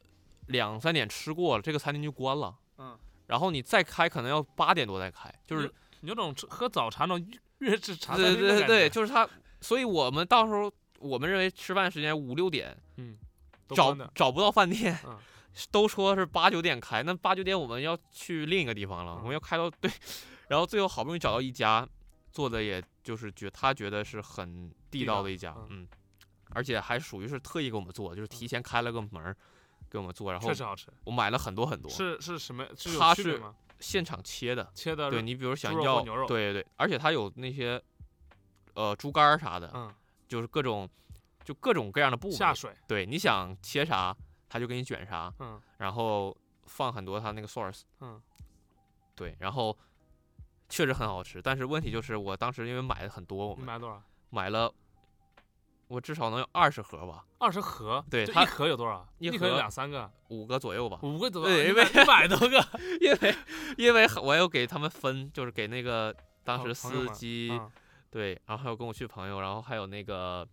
[0.47, 2.57] 两三点吃过了，这个餐厅就关了。
[2.77, 9.29] 嗯，然后你再开可能要八点多再开，就是你有种吃喝早茶那种粤式茶餐对对对对，就是他，
[9.61, 13.17] 所以我们到时候我们认为吃饭时间五六点嗯，
[13.67, 15.17] 找找不到饭店，嗯
[15.71, 19.91] 都说是八九点开，那八九点我们要去另一个地方了，嗯我们要开到 对，
[20.47, 21.87] 然后最后好不容易找到一家
[22.31, 25.87] 做的也就是觉他觉得是很地地道道的一家，嗯嗯，
[26.51, 29.35] 而且还属于是特意给我们做，就是提前开了个门
[29.89, 30.87] 给我们做，然后确实好吃。
[31.03, 32.65] 我买了很多很多，是是什么？
[32.75, 33.41] 是它是？
[33.79, 34.69] 现场切的。
[34.75, 37.81] 切的对你比如想要，牛肉对对对，而且它有那些
[38.73, 39.93] 呃猪肝啥的，嗯
[40.27, 40.87] 就是各种
[41.45, 42.35] 就各种各样的部位。
[42.35, 44.15] 下水对，你想切啥，
[44.49, 46.35] 他就给你卷啥，嗯然后
[46.65, 47.83] 放很多他那个 source，。
[48.01, 48.21] 嗯
[49.15, 49.77] 对，然后
[50.67, 54.01] 确实很好吃，但是问题就是我当时因为买的很多，我们你买多少？
[54.29, 54.73] 买了
[55.87, 59.07] 我至少能有二十盒吧，二十盒，对它一盒有多少？
[59.17, 60.99] 一盒有两三个，五个左右吧。
[61.01, 62.63] 五个左右，对因为一百多个。
[63.01, 63.35] 因为
[63.77, 67.49] 因为我有给他们分，就是给那个当时司机。
[67.51, 67.71] 嗯
[68.11, 70.47] 对，然后还有跟我去朋友，然后还有那个，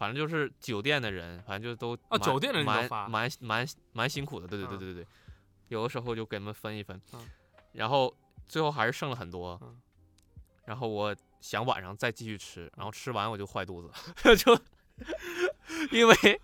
[0.00, 5.06] 反正就是酒店的人，反正就都蛮啊酒店的人蛮蛮蛮蛮辛苦的，对对对对对对，
[5.68, 7.28] 有的时候就给他们分一分，嗯。
[7.72, 8.16] 然后
[8.48, 9.78] 最后还是剩了很多，嗯。
[10.64, 13.92] 然后我想晚上再继续吃，嗯然后吃完我就坏肚子，
[14.36, 14.58] 就
[15.92, 16.40] 因为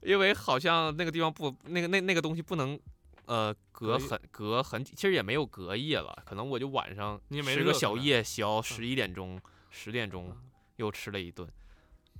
[0.00, 2.80] 因为好像那个地方不那个那那个东西不能。
[3.26, 9.40] 呃，隔很隔很，其实也没有隔夜了，可能我就晚上吃个小夜宵，十一点钟、
[9.70, 10.50] 十点钟嗯。
[10.78, 11.48] 又吃了一顿，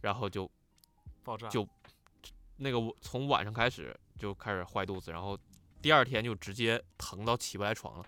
[0.01, 0.51] 然后就
[1.23, 1.67] 爆炸就
[2.57, 5.39] 那个我从晚上开始就开始坏肚子，然后
[5.81, 8.07] 第二天就直接疼到起不来床了。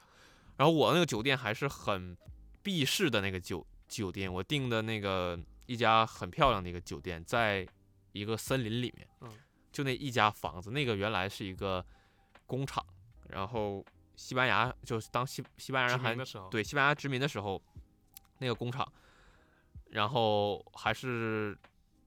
[0.57, 2.17] 然后我那个酒店还是很
[2.63, 7.67] 避世的那个酒酒店，我订的那个一家很漂亮的一个酒店，在
[8.13, 9.31] 一个森林里面，嗯
[9.73, 11.85] 就那一家房子，那个原来是一个
[12.47, 12.85] 工厂，
[13.29, 13.83] 然后
[14.15, 16.15] 西班牙就是当西西班牙人还
[16.51, 17.61] 对西班牙殖民的时候，
[18.39, 18.87] 那个工厂，
[19.89, 21.59] 然后还是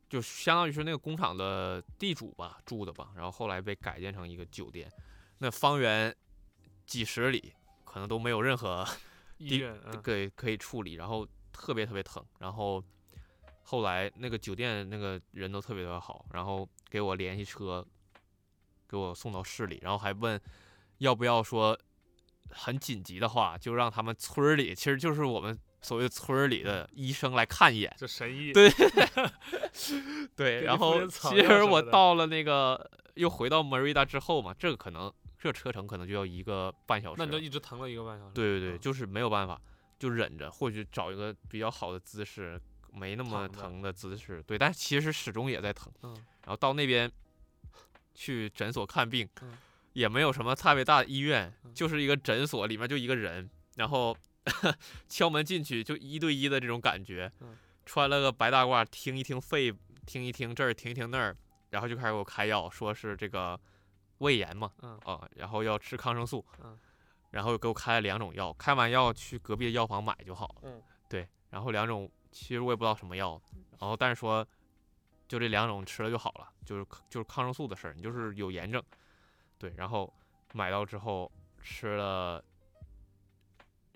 [0.07, 4.91] 就相当于是那个工厂的地主吧住的吧，然后后来被改建成一个酒店，
[5.39, 6.15] 那方圆
[6.85, 8.85] 几十里可能都没有任何
[9.37, 10.01] 医院，嗯。
[10.01, 12.83] 可以可以处理，然后特别特别疼，然后
[13.63, 17.85] 后来那个酒店那个人都特别特别好，然后给我联系车，
[18.87, 20.39] 给我送到市里，然后还问
[20.99, 21.77] 要不要说
[22.51, 27.93] 很紧急的话，就让他们村儿里，其实就是我们所谓村儿里的医生来看一眼。
[27.97, 28.69] 就神医，对
[30.35, 37.15] 对，然后其实我到了那个又回到 Merida 之后嘛，这个可能这车程可能就要一个半小时。
[37.17, 38.33] 那你就一直疼了一个半小时。
[38.33, 39.59] 对对对，嗯就是没有办法，
[39.99, 42.59] 就忍着，或许找一个比较好的姿势，
[42.93, 45.91] 没那么疼的姿势，对，但其实始终也在疼。
[46.03, 46.13] 嗯
[46.45, 47.11] 然后到那边
[48.13, 49.57] 去诊所看病，嗯
[49.95, 51.73] 也没有什么特别大的医院，嗯。
[51.73, 54.15] 就是一个诊所，里面就一个人，然后
[55.07, 57.57] 敲门进去就一对一的这种感觉，嗯。
[57.85, 59.73] 穿了个白大褂，听一听肺，
[60.05, 61.35] 听一听这儿，听一听那儿，
[61.69, 63.59] 然后就开始给我开药，说是这个
[64.17, 64.99] 胃炎嘛，嗯。
[65.05, 66.77] 啊，然后要吃抗生素，嗯。
[67.31, 70.55] 然后给我开了两种药，开完药去隔壁的药房买就好了。
[70.63, 70.81] 嗯。
[71.07, 73.41] 对，然后两种其实我也不知道什么药，
[73.79, 74.45] 然后但是说
[75.27, 78.83] 就这两种吃了就好了，就是就是抗生素的事儿，你就是有炎症，
[79.57, 80.13] 对，然后
[80.53, 82.43] 买到之后吃了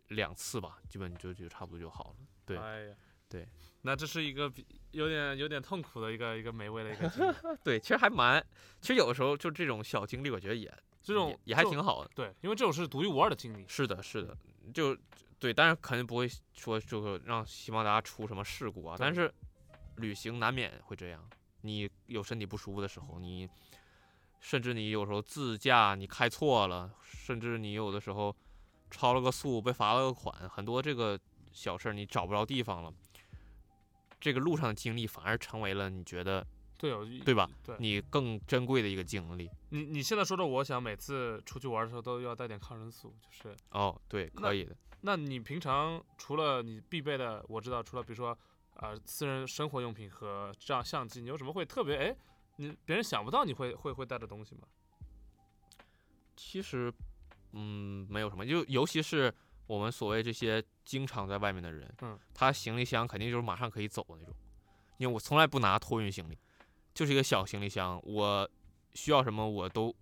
[0.07, 2.15] 两次吧，基本就就差不多就好了。
[2.45, 2.95] 对哎呀，
[3.27, 3.47] 对，
[3.81, 8.43] 那这是一个比有点有点痛苦的一个一个美味的一个经历 对，其实还蛮，
[8.81, 12.09] 其实有的时候就这种小经历，我觉得也这种也也还挺好的。
[12.15, 13.65] 对，因为这种是独一无二的经历。
[13.67, 14.35] 是的，是的，
[14.73, 14.97] 就
[15.37, 19.31] 对，但是肯定不会说就是让希望大家出什么事故啊，但是
[19.97, 21.29] 旅行难免会这样，
[21.61, 23.47] 你有身体不舒服的时候，你
[24.39, 28.35] 甚至你有时候自驾你开错了，甚至你有的时候
[28.89, 31.19] 超了个速被罚了个款，很多这个
[31.51, 32.93] 小事儿你找不着地方了。
[34.19, 36.45] 这个路上的经历反而成为了你觉得
[36.77, 37.49] 对哦，对吧？
[37.63, 39.49] 对，你更珍贵的一个经历。
[39.69, 43.55] 你你现在说的，我想每次出去玩的时候都要带点抗生素，就是。
[43.71, 44.75] 哦，对，可以的。
[45.01, 48.37] 那你平常除了你必备的，我知道，除了比如说，
[48.75, 52.15] 呃，私人生活用品和这样相机，你有什么会特别哎，
[52.59, 54.63] 你别人想不到你会会会带的东西吗？
[56.35, 56.93] 其实，
[57.53, 59.33] 嗯，没有什么，就尤其是
[59.65, 64.35] 我们所谓这些经常在外面的人，嗯，他行李箱肯定就是马上可以走的那种，
[64.97, 66.37] 因为我从来不拿托运行李，
[66.93, 68.49] 就是一个小行李箱，我
[68.93, 69.95] 需要什么我都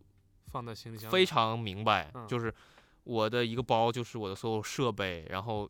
[0.48, 1.12] 放在行李箱。
[1.12, 2.52] 非常明白，嗯就是
[3.04, 5.70] 我的一个包就是我的所有设备，然后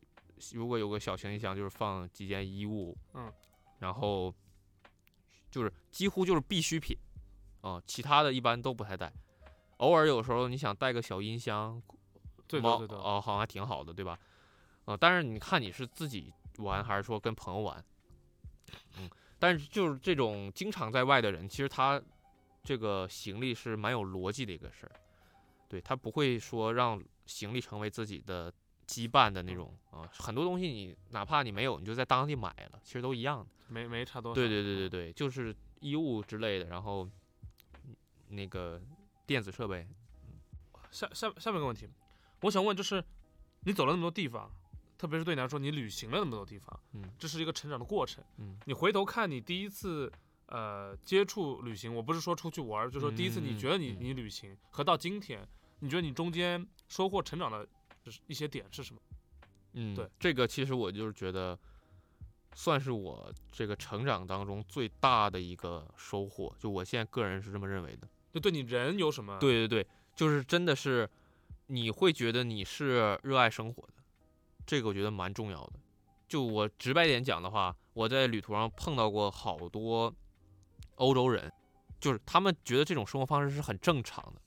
[0.54, 3.30] 如果有个小行李箱就是放几件衣物，嗯，
[3.80, 4.34] 然后
[5.50, 6.98] 就是几乎就是必需品，
[7.62, 9.12] 啊、其他的一般都不太带，
[9.78, 11.82] 偶尔有时候你想带个小音箱，
[12.48, 14.18] 对对对对，哦，好像还挺好的，对吧？
[14.86, 17.84] 啊、但是你看你是自己玩还是说跟朋友玩？
[19.00, 22.02] 嗯，但是就是这种经常在外的人，其实他
[22.64, 24.92] 这个行李是蛮有逻辑的一个事儿，
[25.70, 28.52] 对他不会说让行李成为自己的
[28.88, 33.48] 羁绊的那种啊、很多东西你哪怕你没有，你就在当地买了，其实都一样的。
[33.68, 34.36] 没没差多少。
[34.36, 37.08] 对对对对对，就是衣物之类的，然后
[37.86, 37.96] 嗯
[38.30, 38.82] 那个
[39.26, 39.86] 电子设备，
[40.90, 41.88] 下下下面一个问题，
[42.42, 43.04] 我想问就是，
[43.66, 44.50] 你走了那么多地方，
[44.98, 48.24] 特别是对你来说，你旅行了那么多地方，嗯这是一个成长的过程。
[48.38, 50.10] 嗯你回头看你第一次
[50.46, 55.46] 呃接触旅行，我不是说出去玩，就是说第一次你嗯觉得你嗯你旅行和到今天，
[55.80, 57.70] 你觉得你中间收获成长的就
[58.12, 59.02] 是一些点是什么？
[59.74, 61.58] 嗯，对，这个其实我就是觉得，
[62.56, 68.08] 算是我这个成长当中最大的一个收获，就我现在个人是这么认为的。
[68.34, 69.38] 就对你人有什么？
[69.40, 71.10] 对对对，就是真的是，
[71.68, 73.94] 你会觉得你是热爱生活的，
[74.66, 75.74] 这个我觉得蛮重要的。
[76.28, 80.14] 就我直白点讲的话，我在旅途上碰到过好多
[80.96, 81.52] 欧洲人，
[82.00, 84.42] 就是他们觉得这种生活方式是很正常的。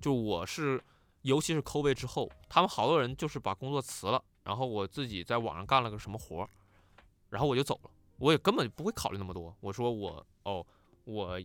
[0.00, 0.82] 就我是，
[1.22, 6.48] 尤其是 COVID 之后，他们好多人就是把工作辞了，然后我自己在网上干了个什么活儿，
[7.30, 9.54] 然后我就走了，我也根本不会考虑那么多。
[9.60, 10.64] 我说我哦，
[11.04, 11.40] 我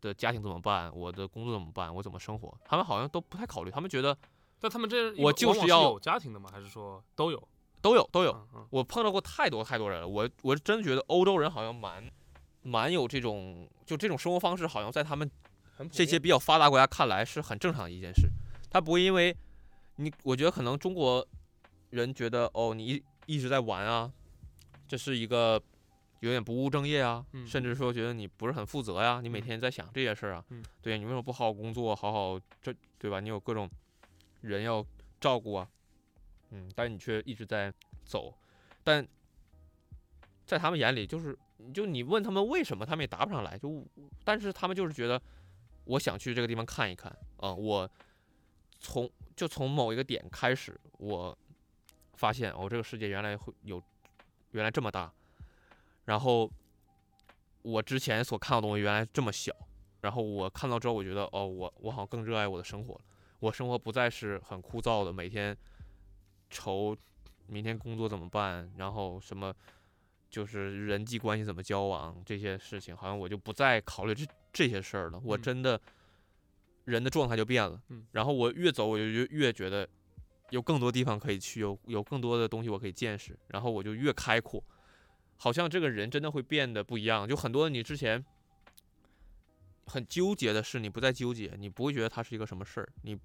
[0.00, 4.16] 的家庭怎么办，我的工作怎么办，我怎么生活，他们好像都不太考虑，他们觉得
[4.60, 6.50] 但他们这我就是要有家庭的吗？
[6.52, 7.48] 还是说都有？
[7.80, 8.32] 都有都有。
[8.32, 12.10] 嗯嗯，我碰到过太多太多人了，我我是真觉得欧洲人好像蛮
[12.62, 15.30] 蛮有这种就这种生活方式，好像在他们
[15.90, 18.28] 这些比较发达国家看来是很正常的一件事。
[18.74, 19.34] 他不会因为
[19.94, 21.24] 你，我觉得可能中国
[21.90, 24.12] 人觉得哦，你一一直在玩啊，
[24.88, 25.62] 这是一个
[26.18, 30.60] 有点不务正业啊，嗯甚至说觉得你不是很负责呀，你每嗯天在想这些事儿啊，嗯。
[30.82, 33.20] 对你为什么不好好工作，好好这对吧？
[33.20, 33.70] 你有各种
[34.40, 34.84] 人要
[35.20, 35.68] 照顾啊，
[36.50, 37.72] 嗯，但你却一直在
[38.04, 38.36] 走，
[38.82, 39.06] 但
[40.44, 41.38] 在他们眼里，就是
[41.72, 43.86] 就你问他们为什么，他们也答不上来，就
[44.24, 45.22] 但是他们就是觉得
[45.84, 47.88] 我想去这个地方看一看啊、我
[48.84, 51.36] 从就从某一个点开始，我
[52.12, 53.82] 发现哦，这个世界原来会有
[54.50, 55.10] 原来这么大，
[56.04, 56.50] 然后
[57.62, 59.56] 我之前所看到的东西原来这么小，
[60.02, 63.00] 然后我看到之后，我觉得哦，我我好像更热爱我的生活了，
[63.40, 65.56] 我生活不再是很枯燥的，每天
[66.50, 66.94] 愁
[67.46, 69.52] 明天工作怎么办，然后什么
[70.28, 75.18] 就是人际关系怎么交往这些事情，好像我就不再考虑这这些事儿了。
[75.24, 75.42] 我嗯。
[75.42, 75.80] 真的
[76.84, 79.88] 人的状态就变了，嗯然后我越走我就越越觉得
[80.50, 84.62] 有更多地方可以去，有有更多的东西我可以见识，然后我就越开阔。
[85.36, 87.26] 好像这个人真的会变得不一样。
[87.26, 88.24] 就很多你之前
[89.86, 93.18] 很纠结的事，你不再纠结，你不会觉得它是一个什么事儿，你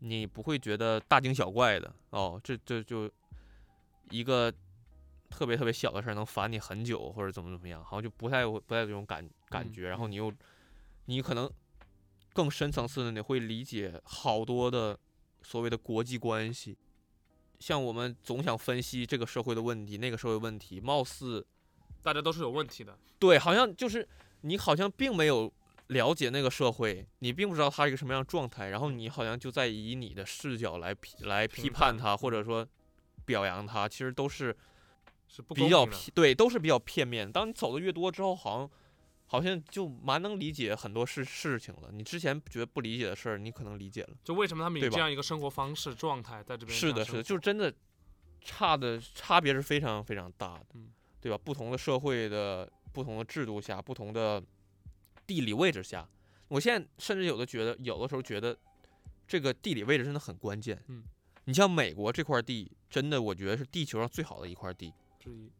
[0.00, 3.10] 你不会觉得大惊小怪的哦，这这就
[4.10, 4.52] 一个
[5.30, 9.88] 特别特别小的事儿能烦你很久，或者怎么怎么样，好像就不太有不太有这种感感嗯觉。
[9.88, 10.32] 然后你又
[11.06, 11.50] 你可能
[12.38, 14.96] 更深层次的你会理解好多的
[15.42, 16.78] 所谓的国际关系。
[17.58, 21.44] 像我们总想分析这个社会的问题，那个社会问题，貌似
[22.00, 22.96] 大家都是有问题的。
[23.18, 24.08] 对，好像就是
[24.42, 25.52] 你好像并没有
[25.88, 32.64] 了解那个社会，你并不知道它是一个什么样的状态，然后你好像就在以你的视角来批来批判判它，或者说
[33.24, 34.56] 表扬它，其实都是
[35.26, 37.32] 是不比较公平的片对，都是比较片面。
[37.32, 38.70] 当你走的越多之后，好像
[39.28, 41.90] 好像就蛮能理解很多事事情了。
[41.92, 44.16] 你之前觉得不理解的事儿，你可能理解了。
[44.24, 46.76] 就为什么他们有对这样一个生活方式状态在这边？
[46.76, 47.72] 是的，是的，就是真的
[48.40, 50.88] 差的差别是非常非常大的，嗯
[51.20, 51.36] 对吧？
[51.36, 54.42] 不同的社会的不同的制度下，不同的
[55.26, 56.08] 地理位置下，
[56.48, 58.56] 我现在甚至有的觉得，有的时候觉得
[59.26, 60.82] 这个地理位置真的很关键。
[60.86, 61.02] 嗯，
[61.44, 64.94] 你像美国这块地，真的我觉得是地球上最好的一块地。
[65.18, 65.50] 之一。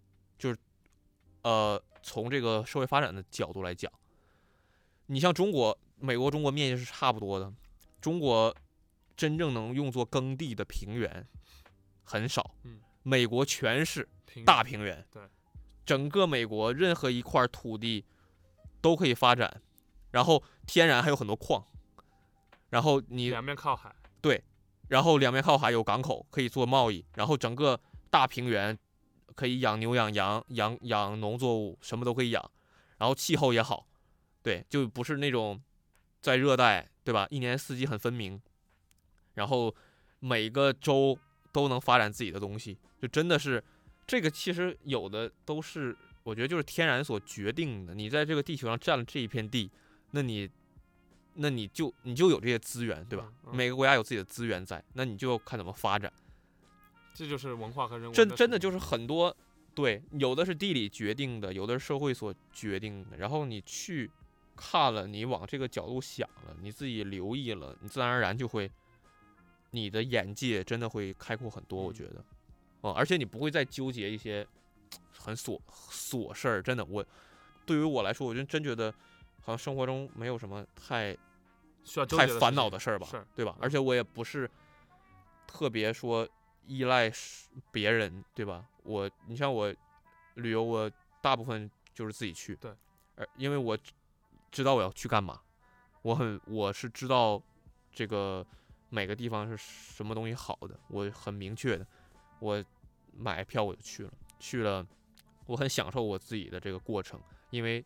[1.49, 3.91] 呃，从这个社会发展的角度来讲，
[5.07, 7.51] 你像中国、美国、中国面积是差不多的，
[8.03, 8.55] 中国
[9.17, 11.27] 真正能用作耕地的平原
[12.05, 14.07] 很少，嗯美国全是
[14.45, 15.23] 大平原，对，
[15.87, 18.05] 整个美国任何一块土地
[18.83, 19.63] 都可以发展，
[20.11, 21.65] 然后天然还有很多矿，
[22.69, 23.97] 然后你两面靠海，
[24.89, 27.81] 然后两边靠海有港口可以做贸易，然后整个
[28.11, 28.79] 大平原
[29.39, 32.51] 可以养牛、养羊、养养农作物，什么都可以养，
[32.97, 33.87] 然后气候也好，
[34.43, 35.63] 对，就不是那种
[36.21, 37.25] 在热带，对吧？
[37.31, 38.43] 一年四季很分明，
[39.35, 39.73] 然后
[40.19, 41.17] 每个州
[41.53, 43.63] 都能发展自己的东西，就真的是
[44.09, 47.95] 这个其实有的都是我觉得就是天然所决定的。
[47.95, 49.71] 你在这个地球上占了这一片地，
[50.11, 50.51] 那你
[51.35, 53.33] 那你就你就有这些资源，对吧？
[53.53, 56.13] 每个国家有自己的资源在，那你就看怎么发展。
[57.19, 59.37] 这就是文化和人文真真的就是很多，
[59.75, 63.17] 对，有的是地理决定的，有的是社会所决定的。
[63.17, 64.09] 然后你去
[64.55, 68.71] 看了，你往这个角度想了，你自己留意了，你自然而然就会，
[69.73, 71.83] 你的眼界真的会开阔很多。
[71.83, 72.25] 我嗯觉得，
[72.83, 74.47] 哦、而且你不会再纠结一些
[75.19, 75.59] 很琐
[75.91, 76.63] 琐事儿。
[76.63, 77.05] 真的，我
[77.67, 78.93] 对于我来说，我就真觉得
[79.41, 81.17] 好像生活中没有什么太
[81.83, 83.57] 需要太烦恼的事儿吧，对吧？
[83.59, 84.49] 嗯而且我也不是
[85.49, 86.29] 特别说
[86.69, 88.65] 依赖是别人，对吧？
[88.85, 89.75] 我，你像我
[90.35, 92.71] 旅游，我大部分就是自己去，对，
[93.17, 93.93] 而因为我知
[94.51, 95.41] 知道我要去干嘛，
[96.03, 97.43] 我很我是知道
[97.91, 98.47] 这个
[98.91, 101.87] 每个地方是什么东西好的，我很明确的，
[102.39, 102.63] 我
[103.17, 104.87] 买票我就去了，去了，
[105.47, 107.85] 我很享受我自己的这个过程，因为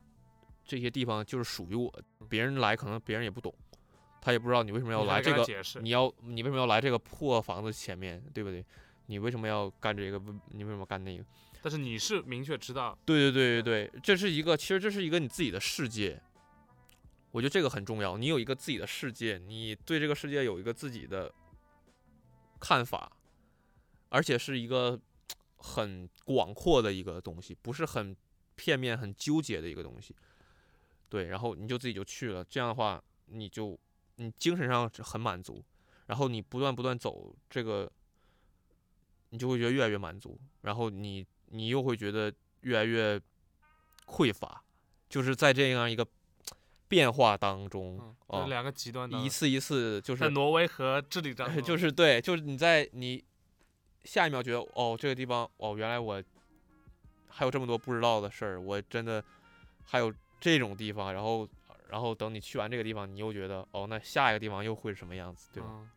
[0.65, 3.55] 这些地方就是属于我的，别人来可能别人也不懂，
[4.23, 5.45] 他也不知道你为什么要来这个，
[5.81, 8.65] 你要你为什么要来这个破房子前面，对不对？
[9.07, 10.23] 你为什么要干这个？
[10.53, 11.25] 你为什么干那个？
[11.61, 16.23] 但是你是明确知道，对对对对对，这是一个，其实这是一个你自己的世界，
[17.33, 18.17] 我觉得这个很重要。
[18.17, 21.33] 你有一个自己的世界，你对这个世界有一个自己的
[22.61, 23.11] 看法，
[24.09, 24.99] 而且是一个
[25.57, 28.17] 很广阔的一个东西，不是很
[28.55, 30.15] 片面、很纠结的一个东西。
[31.09, 33.79] 对，然后你就自己就去了，这样的话，你就
[34.23, 35.63] 你精神上很满足，
[36.07, 37.91] 然后你不断不断走这个，
[39.31, 43.21] 你就会觉得越来越满足，然后你你又会觉得越来越
[44.07, 44.63] 匮乏，
[45.09, 46.07] 就是在这样一个
[46.89, 53.23] 变化当中嗯，，哦这，两个极端的，一次一次就是在挪威和智利当 哎中，就是对，就是你在你
[54.05, 56.23] 下一秒觉得哦，这个地方哦，原来我
[57.29, 59.25] 还有这么多不知道的事儿，我真的
[59.85, 61.49] 还有这种地方，然后
[61.93, 65.69] 然后等你去完这个地方，你又觉得哦，那下一个地方又会是什么样子，对吧？
[65.71, 65.91] 嗯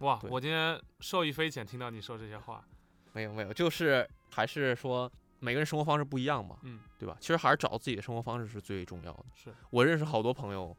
[0.00, 2.62] 哇，我今天受益匪浅，听到你说这些话，
[3.14, 7.16] 没有没有，就是还是说每个人生活方式不一样嘛，嗯，对吧？
[7.18, 9.24] 其实还是找自己的生活方式是最重要的。
[9.34, 10.76] 是我认识好多朋友，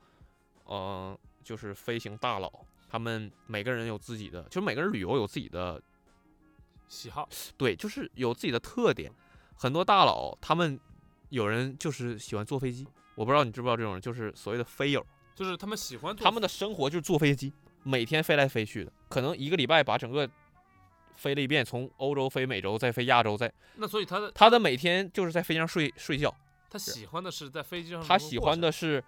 [0.70, 2.52] 嗯、就是飞行大佬，
[2.88, 5.82] 他们每个人有自己的，就是每个人旅游有自己的
[6.88, 7.28] 喜好，
[7.58, 9.12] 对，就是有自己的特点。
[9.58, 10.78] 很多大佬他们
[11.30, 12.86] 有人就是喜欢坐飞机，
[13.16, 17.52] 我不知道你知不知道这种人，就是所谓的飞友，就是他们喜欢他们的生活就是坐飞机，
[17.84, 20.30] 每天飞来飞去的，可能一个礼拜把整个
[21.16, 26.36] 飞了一遍，从欧洲飞美洲，再飞亚洲，再那所以他的他的每天就是在飞机上睡睡觉。
[26.70, 29.02] 他喜欢的是在飞机上，他喜欢的是，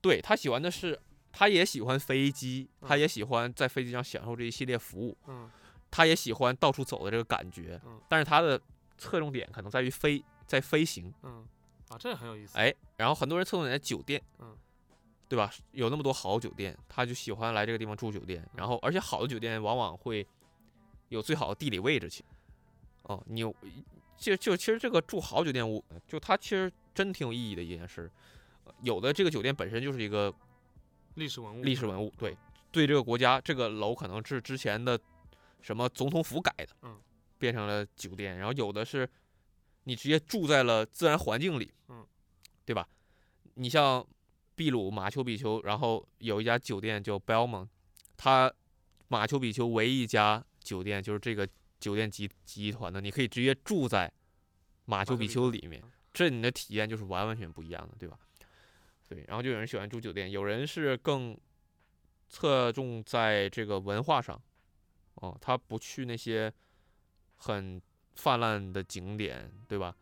[0.00, 0.98] 对他喜欢的是，
[1.30, 5.50] 他也喜欢飞机，他嗯也喜欢在飞机上享受这一系列服务，嗯
[5.90, 8.00] 他也喜欢到处走的这个感觉嗯。
[8.08, 8.58] 但是他的
[8.96, 11.46] 侧重点可能在于飞，在飞行，嗯，
[11.88, 12.58] 啊，这很有意思。
[12.58, 14.56] 哎，然后很多人侧重点在酒店，嗯，
[15.28, 15.52] 对吧？
[15.72, 20.26] 有那么多好酒店，他就喜欢来这个地方住酒店，然后而且好的酒店往往会
[21.08, 22.24] 有最好的地理位置，去
[23.02, 23.54] 哦，你有
[24.16, 28.10] 就就其实这个住好酒店，我就它其实真挺有意义的一件事。
[28.82, 30.34] 有的这个酒店本身就是一个
[31.14, 32.36] 历史文物，历史文物，对
[32.72, 34.98] 对这个国家这个楼可能是之前的
[35.60, 36.98] 什么总统府改的，嗯，
[37.38, 39.08] 变成了酒店，然后有的是
[39.88, 42.04] 你直接住在了自然环境里，嗯，
[42.64, 42.88] 对吧？
[43.54, 44.04] 你像
[44.56, 47.68] 秘鲁马丘比丘，然后有一家酒店叫 Belmont，
[48.16, 48.52] 它
[49.06, 54.12] 马丘比丘唯一一家酒店就是这个酒店集集团的，你可以直接住在
[54.86, 55.80] 马丘比丘里面，
[56.12, 58.18] 这你的体验就是完完全不一样的，对吧？
[59.08, 61.38] 对，然后就有人喜欢住酒店，有人是更
[62.28, 64.42] 侧重在这个文化上，
[65.14, 66.52] 哦，他不去那些
[67.36, 67.80] 很
[68.16, 69.94] 泛滥的景点，对吧？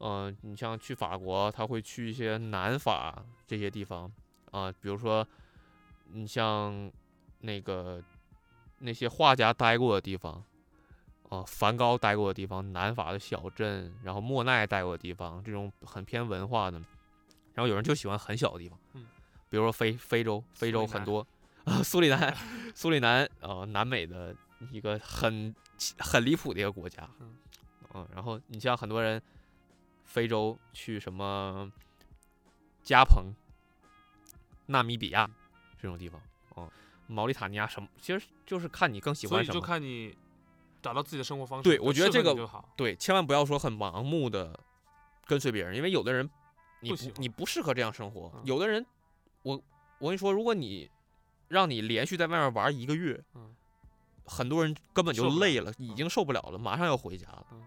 [0.00, 4.10] 嗯、你像去法国，他会去一些南法这些地方
[4.50, 5.26] 啊、比如说
[6.12, 6.90] 你像
[7.40, 8.02] 那个
[8.78, 10.44] 那些画家待过的地方，
[11.28, 16.78] 啊、梵高待过的地方，南法的小镇，然后莫奈待过的地方，这种很偏文化的。
[17.54, 19.06] 然后有人就喜欢很小的地方，嗯，
[19.48, 21.26] 比如说非非洲，非洲很多
[21.64, 22.36] 啊，苏里南，
[22.74, 24.34] 苏里南，呃，南美的
[24.70, 25.54] 一个很
[25.98, 27.36] 很离谱的一个国家，嗯
[27.94, 29.20] 嗯，然后你像很多人，
[30.04, 31.70] 非洲去什么
[32.82, 33.34] 加蓬、
[34.66, 35.30] 纳米比亚
[35.80, 36.70] 这种地方，哦、
[37.06, 39.66] 毛里塔尼亚什么，其实就是看你更喜所以就欢什么。
[39.66, 40.16] 看你
[40.82, 41.62] 找到自己的生活方式。
[41.62, 42.34] 对我觉得这个。
[42.76, 44.58] 对，千万不要说很盲目的
[45.26, 46.28] 跟随别人，因为有的人
[46.80, 48.30] 你不不你不适合这样生活。
[48.34, 48.84] 嗯有的人，
[49.42, 49.62] 我
[49.98, 50.90] 我跟你说，如果你
[51.48, 53.54] 让你连续在外面玩一个月，嗯
[54.24, 57.46] 很多人根本就累了，已嗯经受不了了，马上要回家了。
[57.52, 57.62] 嗯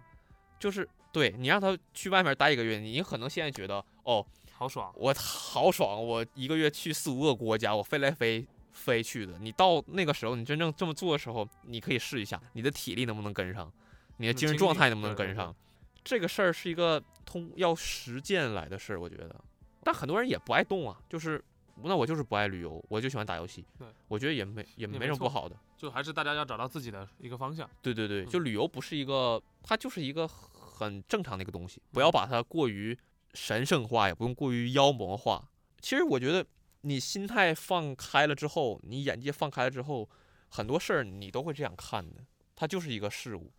[0.59, 4.91] 就是对你让他去外面待一个月，你可能现在觉得哦，好爽。
[4.95, 8.43] 我好爽，我一个月去四五个国家，我飞来飞
[8.73, 9.37] 飞去的。
[9.39, 13.71] 你到那个时候，你真正这么做的时候，你可以试一下，你的体力能不能跟上，
[14.17, 15.55] 你的嗯精神状态能不能跟上。
[16.03, 19.35] 这个事儿是一个通要实践来的事儿，我觉得。
[19.83, 21.39] 但很多人也不爱动啊，就是
[21.83, 23.87] 那我就是不爱旅游，我就喜欢打游戏对。
[24.07, 25.57] 我觉得也没也没什么不好的。
[25.77, 27.69] 就还是大家要找到自己的一个方向。
[27.81, 32.97] 对对对，嗯就旅游不是一个，它就是一个很正常的一个东西，不要嗯把它过于
[33.33, 35.49] 神圣化，也不用过于妖魔化。
[35.79, 36.45] 其实我觉得
[36.81, 40.09] 你心态放开了之后，你眼界放开了之后，
[40.49, 42.25] 很多事儿你都会这样看的，
[42.55, 43.51] 它就是一个事物，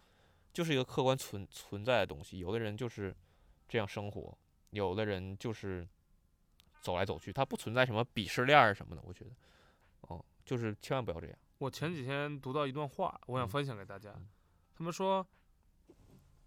[0.53, 2.39] 就是一个客观存存在的东西。
[2.41, 3.15] 有的人就是
[3.69, 4.37] 这样生活，
[4.71, 5.87] 有的人就是
[6.81, 9.03] 走来走去，它不存在什么鄙视链儿什么的。
[9.05, 9.31] 我觉得，
[10.03, 11.39] 哦，就是千万不要这样。
[11.59, 14.29] 我前几天读到一段话，我想嗯分享给大家嗯。
[14.77, 15.27] 他们说，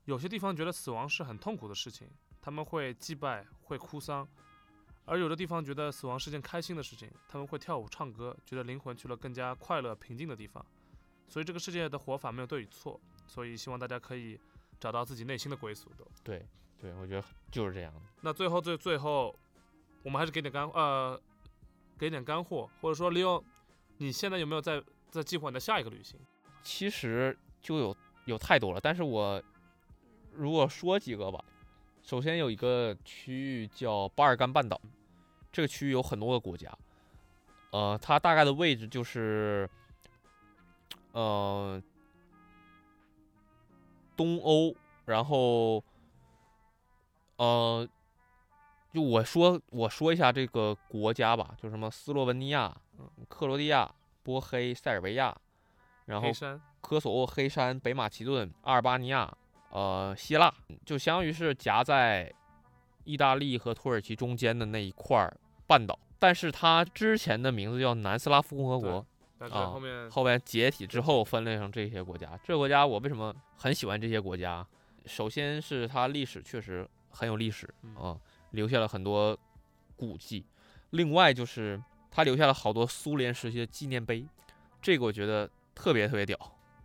[0.05, 2.09] 有些地方觉得死亡是很痛苦的事情，
[2.41, 4.25] 他们会祭拜，会哭丧；
[5.05, 10.65] 而有的地方觉得死亡是件开心的事情，他们会跳舞唱歌，觉得灵魂去了更加快乐平静的地方。
[11.27, 14.39] 所以这个世界的活法没有对与错，所以希望大家可以
[14.79, 15.89] 找到自己内心的归宿。
[15.97, 16.05] 都。
[16.23, 16.45] 对，
[16.77, 18.01] 对，我觉得就是这样的。
[18.21, 19.33] 那最后最最后，
[20.03, 21.19] 我们还是给点干呃，
[21.97, 23.43] 给点干货，或者说利用
[23.97, 26.19] 你现在有没有在在计划你的下一个旅行？
[26.63, 27.95] 其实就有
[28.25, 29.41] 有太多了，但是我
[30.31, 31.43] 如果说几个吧，
[32.03, 34.79] 首先有一个区域叫巴尔干半岛，
[35.51, 36.75] 这个区域有很多个国家，
[37.71, 39.69] 呃，它大概的位置就是，
[41.11, 41.81] 呃，
[44.15, 44.75] 东欧，
[45.05, 45.83] 然后，
[47.37, 47.87] 呃，
[48.93, 52.75] 就我说我说一下这个国家吧，就什么斯洛文尼亚、
[53.29, 53.89] 克罗地亚、
[54.23, 55.35] 波黑、塞尔维亚，
[56.05, 59.33] 然后黑山，科索沃、黑山、北马其顿、阿尔巴尼亚，
[59.69, 60.53] 呃，希腊，
[60.85, 62.31] 就相当于是夹在
[63.05, 65.35] 意大利和土耳其中间的那一块儿
[65.65, 65.97] 半岛。
[66.19, 69.05] 但是它之前的名字叫南斯拉夫共和国，
[69.39, 72.37] 但是啊后面后面解体之后分裂成这些国家。
[72.43, 74.63] 这个国家我为什么很喜欢这些国家？
[75.07, 78.17] 首先是它历史确实很有历史嗯啊，
[78.51, 79.37] 留下了很多
[79.95, 80.45] 古迹。
[80.91, 84.25] 另外就是他留下了好多苏联时期的纪念碑，
[84.81, 86.37] 这个我觉得特别特别屌。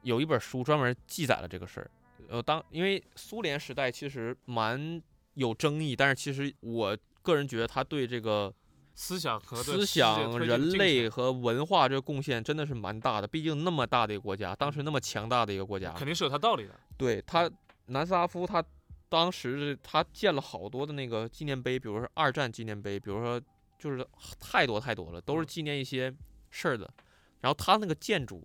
[0.02, 1.90] 有一本书专门记载了这个事儿。
[2.28, 5.00] 呃，当因为苏联时代其实蛮
[5.34, 8.52] 有争议，但是其实我个人觉得他对这个
[8.94, 13.26] 思想和思想、人类和文化这个贡献真的是蛮大的。
[13.26, 16.74] 毕竟那么大的一个国家，当时那么强大的一个国家，肯定是有它道理的。
[16.96, 17.50] 对他
[17.86, 18.64] 南斯拉夫，他
[19.08, 23.40] 当时是他建了好多的那个纪念碑，比如说二战纪念碑，比如说
[23.78, 24.06] 就是
[24.40, 26.12] 太多太多了，都是嗯纪念一些
[26.50, 26.92] 事儿的。
[27.40, 28.42] 然后他那个建筑，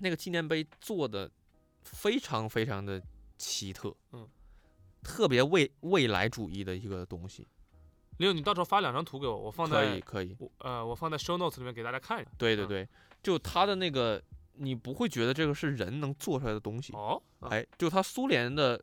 [0.00, 1.30] 那个纪念碑做的
[1.82, 3.00] 非常非常的
[3.36, 4.28] 奇特，嗯，
[5.02, 7.46] 特别未未来主义的一个东西。
[8.16, 12.30] 六，你到时候发两张图给我，我放在可以可以，我呃我放在 show notes 里面给大家看一下。
[12.30, 12.88] 嗯对对对，
[13.22, 14.20] 就他的那个，
[14.54, 18.82] 你不会觉得这个是人能做出来的东西，哦，啊哎，就他苏联的，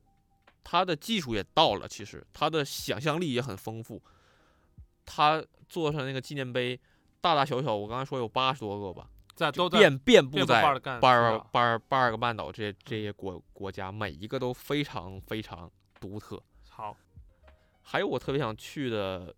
[0.69, 4.03] 它的技术也到了，其实他的想象力也很丰富。
[5.05, 6.77] 他做上那个纪念碑，
[7.21, 16.43] 大大小小，我刚才说有八十多个吧，在都遍遍布在巴尔巴尔巴尔干半岛这些这些国国家，每一个都非常非常独特。
[16.67, 16.97] 好，
[17.81, 19.33] 还有我特别想去的，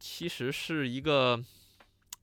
[0.00, 1.38] 其实是一个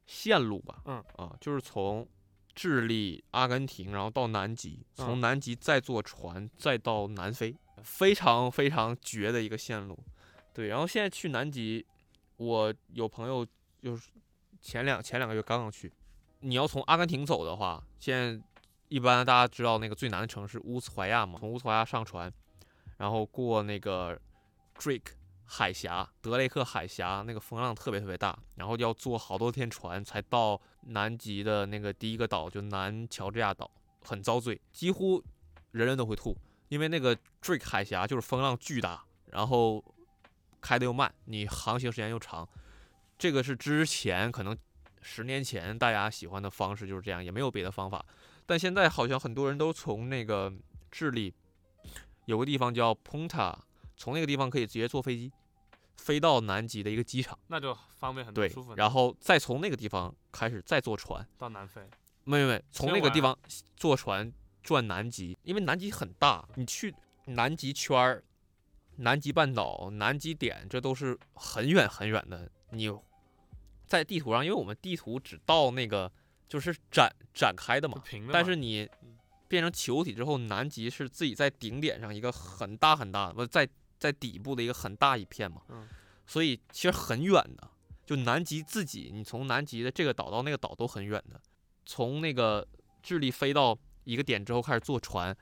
[0.08, 2.08] 线路吧，嗯啊，就是从
[2.56, 9.98] 智利、阿根廷，然后到南极，从嗯南极再坐船再到南非，非常非常绝的一个线路。
[10.54, 11.86] 对，然后现在去南极，
[12.38, 13.46] 我有朋友
[13.82, 14.10] 就是
[14.62, 15.92] 前两前两个月刚刚去，
[16.42, 18.44] 你要从阿根廷走的话，现在
[18.90, 22.32] 一般大家知道那个最难的城市乌斯怀亚嘛，从乌斯怀亚上船，
[22.98, 24.20] 然后过那个
[24.78, 25.12] Drake
[25.46, 33.70] 海峡、德雷克海峡，那个风浪特别特别大，然后要坐好多天船才到南极的那个第一个岛，就南乔治亚岛，
[34.04, 35.24] 很遭罪，几乎
[35.72, 36.36] 人人都会吐，
[36.70, 39.84] 因为那个 Drake 海峡就是风浪巨大，然后
[40.62, 42.48] 开的又慢，你航行时间又长，
[43.18, 44.58] 这个是之前可能
[45.02, 48.04] 十年前大家喜欢的方式就是这样，也没有别的方法。
[48.46, 50.52] 但现在好像很多人都从那个
[50.90, 51.34] 智利
[52.26, 53.56] 有个地方叫 Punta，
[53.96, 55.32] 从那个地方可以直接坐飞机
[55.98, 58.34] 飞到南极的一个机场，那就方便很。
[58.34, 61.82] 多，对舒服，然后再从那个地方开始再坐船，到南非，
[62.24, 63.38] 没没没，从那个地方
[63.76, 64.32] 坐船
[64.70, 66.94] 转南极，因为南极很大，你去
[67.26, 68.24] 南极圈儿、
[68.98, 72.48] 南极半岛、南极点，这都是很远很远的。
[72.70, 72.88] 你
[73.88, 76.12] 在地图上，因为我们地图只到那个
[76.48, 78.00] 就是展展开的嘛。
[78.32, 79.18] 但是你嗯
[79.48, 83.68] 变成球体之后，南极是自己在顶点上一个很大很大，不在
[83.98, 85.90] 在底部的一个很大一片嘛，嗯
[86.28, 87.72] 所以其实很远的。
[88.06, 91.42] 就南极自己，你从南极的这个岛到那个岛都很远的。
[91.86, 92.68] 从那个
[93.02, 93.76] 智利飞到
[94.10, 95.36] 一个点之后开始坐船，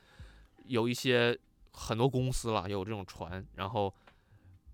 [0.66, 1.38] 有一些
[1.72, 3.94] 很多公司了有这种船，然后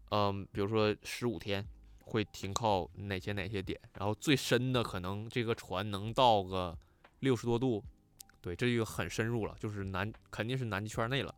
[0.10, 1.64] 嗯，比如说十五天
[2.06, 6.76] 会停靠哪些哪些点，然后最深的可能这个船能到个
[7.20, 7.84] 六十多度，
[8.42, 11.34] 对，这就很深入了，就是南肯定是南极圈内了。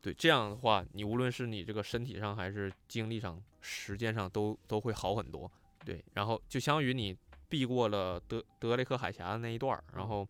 [0.00, 5.50] 对，这样的话，你无论是你这个身体上还是精力上、时间上都都会好很多。
[5.84, 7.16] 对，然后就相当于你
[7.48, 10.26] 避过了德德雷克海峡的那一段儿，然后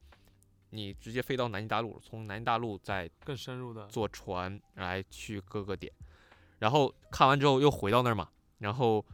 [0.74, 5.92] 你直接飞到南极大陆，从南极大陆再更深入的，坐船来去各个点，
[6.58, 9.04] 然后看完之后又回到那儿嘛，然后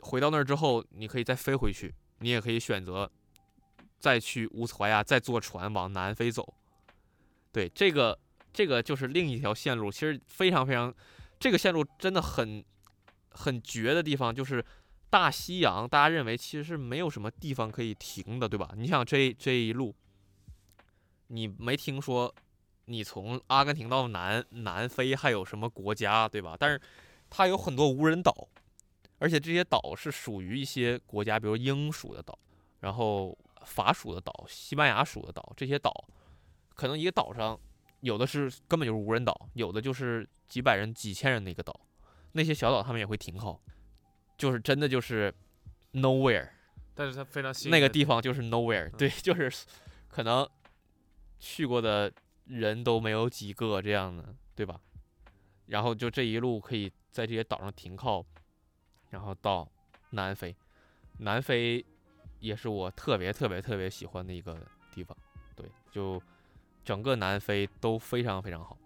[0.00, 3.10] 回到那儿之后，你可以再飞回去，你也可以选择
[3.98, 6.54] 再去乌斯怀亚，再坐船往南飞走。
[7.52, 8.18] 对，这个
[8.52, 10.92] 这个就是另一条线路，其实非常非常，
[11.38, 12.64] 这个线路真的很
[13.30, 14.64] 很绝的地方就是。
[15.12, 18.70] 大西洋，大家认为其实是没有什么地方可以停的，对吧？
[18.74, 19.94] 你想这这一路，
[21.32, 22.32] 你没听说
[22.84, 26.54] 你从阿根廷到南南非还有什么国家，对吧？
[26.60, 26.80] 但是
[27.30, 28.48] 它有很多无人岛，
[29.18, 32.38] 而且这些岛是属于一些国家，比如英属的岛，
[32.80, 35.90] 然后法属的岛、西班牙属的岛，这些岛
[36.74, 37.58] 可能一个岛上
[38.00, 41.80] 有的是根本就是无人岛，有的就是几百人、几千人的一个岛，
[42.32, 43.58] 那些小岛他们也会停靠，
[44.36, 45.34] 就是真的就是
[45.94, 46.50] nowhere。
[46.94, 49.50] 但是它非常那个地方就是 nowhere，、嗯对，就是
[50.08, 50.46] 可能
[51.42, 52.10] 去过的
[52.44, 54.80] 人都没有几个这样的，对吧？
[55.66, 58.24] 然后就这一路可以在这些岛上停靠，
[59.10, 59.68] 然后到
[60.10, 60.54] 南非，
[61.18, 61.84] 南非
[62.38, 64.56] 也是我特别特别特别喜欢的一个
[64.92, 65.16] 地方，
[65.56, 66.22] 对，就
[66.84, 68.78] 整个南非都非常非常好，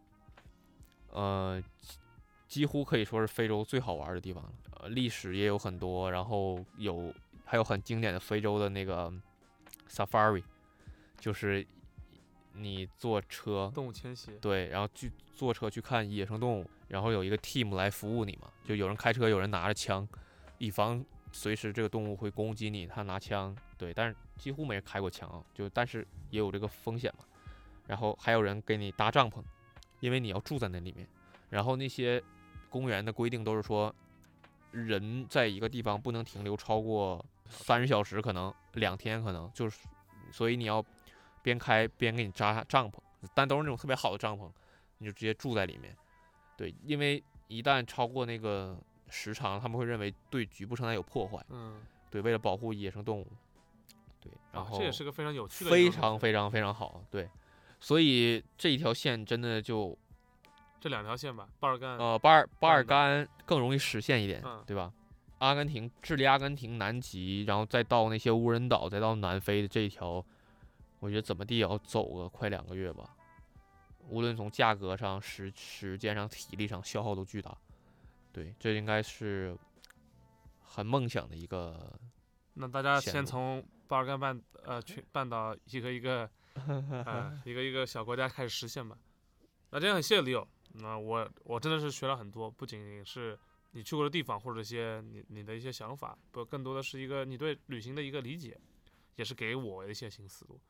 [1.10, 1.62] 呃，
[2.48, 7.12] 几乎可以说是非洲最好玩的地方了，呃，历史也有很多，然后有
[7.44, 9.12] 还有很经典的非洲的那个
[9.90, 10.42] safari，
[11.20, 11.66] 就是
[12.58, 20.08] 你坐车动物迁徙，对，然后去坐车去看野生动物，然后有一个 team 来服务你嘛，就有人开车，有人拿着枪，
[20.58, 27.24] 以防随时这个动物会攻击你，他拿枪，对，但是几乎没人开过枪啊，就但是也有这个风险嘛。
[27.86, 29.42] 然后还有人给你搭帐篷，
[30.00, 31.06] 因为你要住在那里面。
[31.48, 32.22] 然后那些
[32.68, 33.94] 公园的规定都是说，
[34.72, 39.86] 人在一个地方不能停留超过三十小时，可能两天，可能就是，
[40.32, 40.84] 所以你要
[41.46, 42.98] 边开边给你扎帐篷，
[43.32, 44.50] 但都是那种特别好的帐篷，
[44.98, 45.96] 你就直接住在里面。
[46.56, 48.76] 对，因为一旦超过那个
[49.10, 51.38] 时长，他们会认为对局部生态有破坏。
[51.50, 51.80] 嗯，
[52.10, 53.26] 对，为了保护野生动物，
[54.20, 57.30] 对，然啊后这也是个非常有趣的，非常非常非常好，对，
[57.78, 59.96] 所以这一条线真的就
[60.80, 61.96] 这两条线吧，巴尔干。
[61.96, 64.92] 呃，巴尔巴尔干干更容易实现一点，嗯对吧？
[65.38, 70.24] 阿根廷、智利、阿根廷、南极，然后再到那些无人岛，再到南非的这一条，
[71.00, 73.16] 我觉得怎么地也要走个快两个月吧。
[74.08, 77.56] 无论从价格上、时时间上、体力上，消耗都巨大。
[78.32, 79.56] 对，这应该是
[80.62, 81.98] 很梦想的一个。
[82.54, 88.96] 那大家先从巴尔干半呃群半岛一个一个 呃一个一个小国家开始实现吧。
[89.70, 93.38] 那今天很谢谢李友，那我我真的是学了很多，不仅是
[93.72, 98.58] 你去过的地方或者一些你你的一些想法，不更多的是一个你对旅行的一个理解，
[99.16, 100.60] 也是给我一些新思路。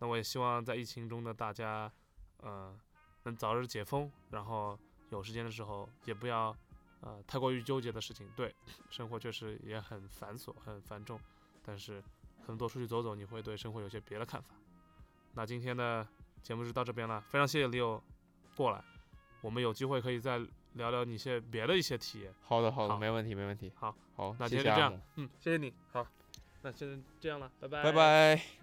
[0.00, 1.90] 那我也希望在疫情中的大家，
[2.38, 2.74] 呃，
[3.22, 4.76] 能早日解封，然后
[5.10, 6.56] 有时间的时候也不要
[7.02, 8.28] 呃太过于纠结的事情。
[8.34, 8.54] 对，
[8.88, 11.20] 生活确实也很繁琐，很繁重。
[11.62, 12.00] 但是
[12.40, 14.54] 可能多出去走走，你会对生活有些别的看法。
[15.34, 16.06] 那今天的
[16.42, 18.00] 节目就到这边了，非常谢谢 Leo
[18.56, 18.82] 过来，
[19.42, 20.38] 我们有机会可以再
[20.72, 22.34] 聊聊你一些别的一些体验。
[22.40, 23.70] 好的，好的，好没问题，没问题。
[23.76, 26.06] 好，好，那今天就这样嗯，谢谢你，好，
[26.62, 28.59] 那现在这样了，拜拜，拜拜。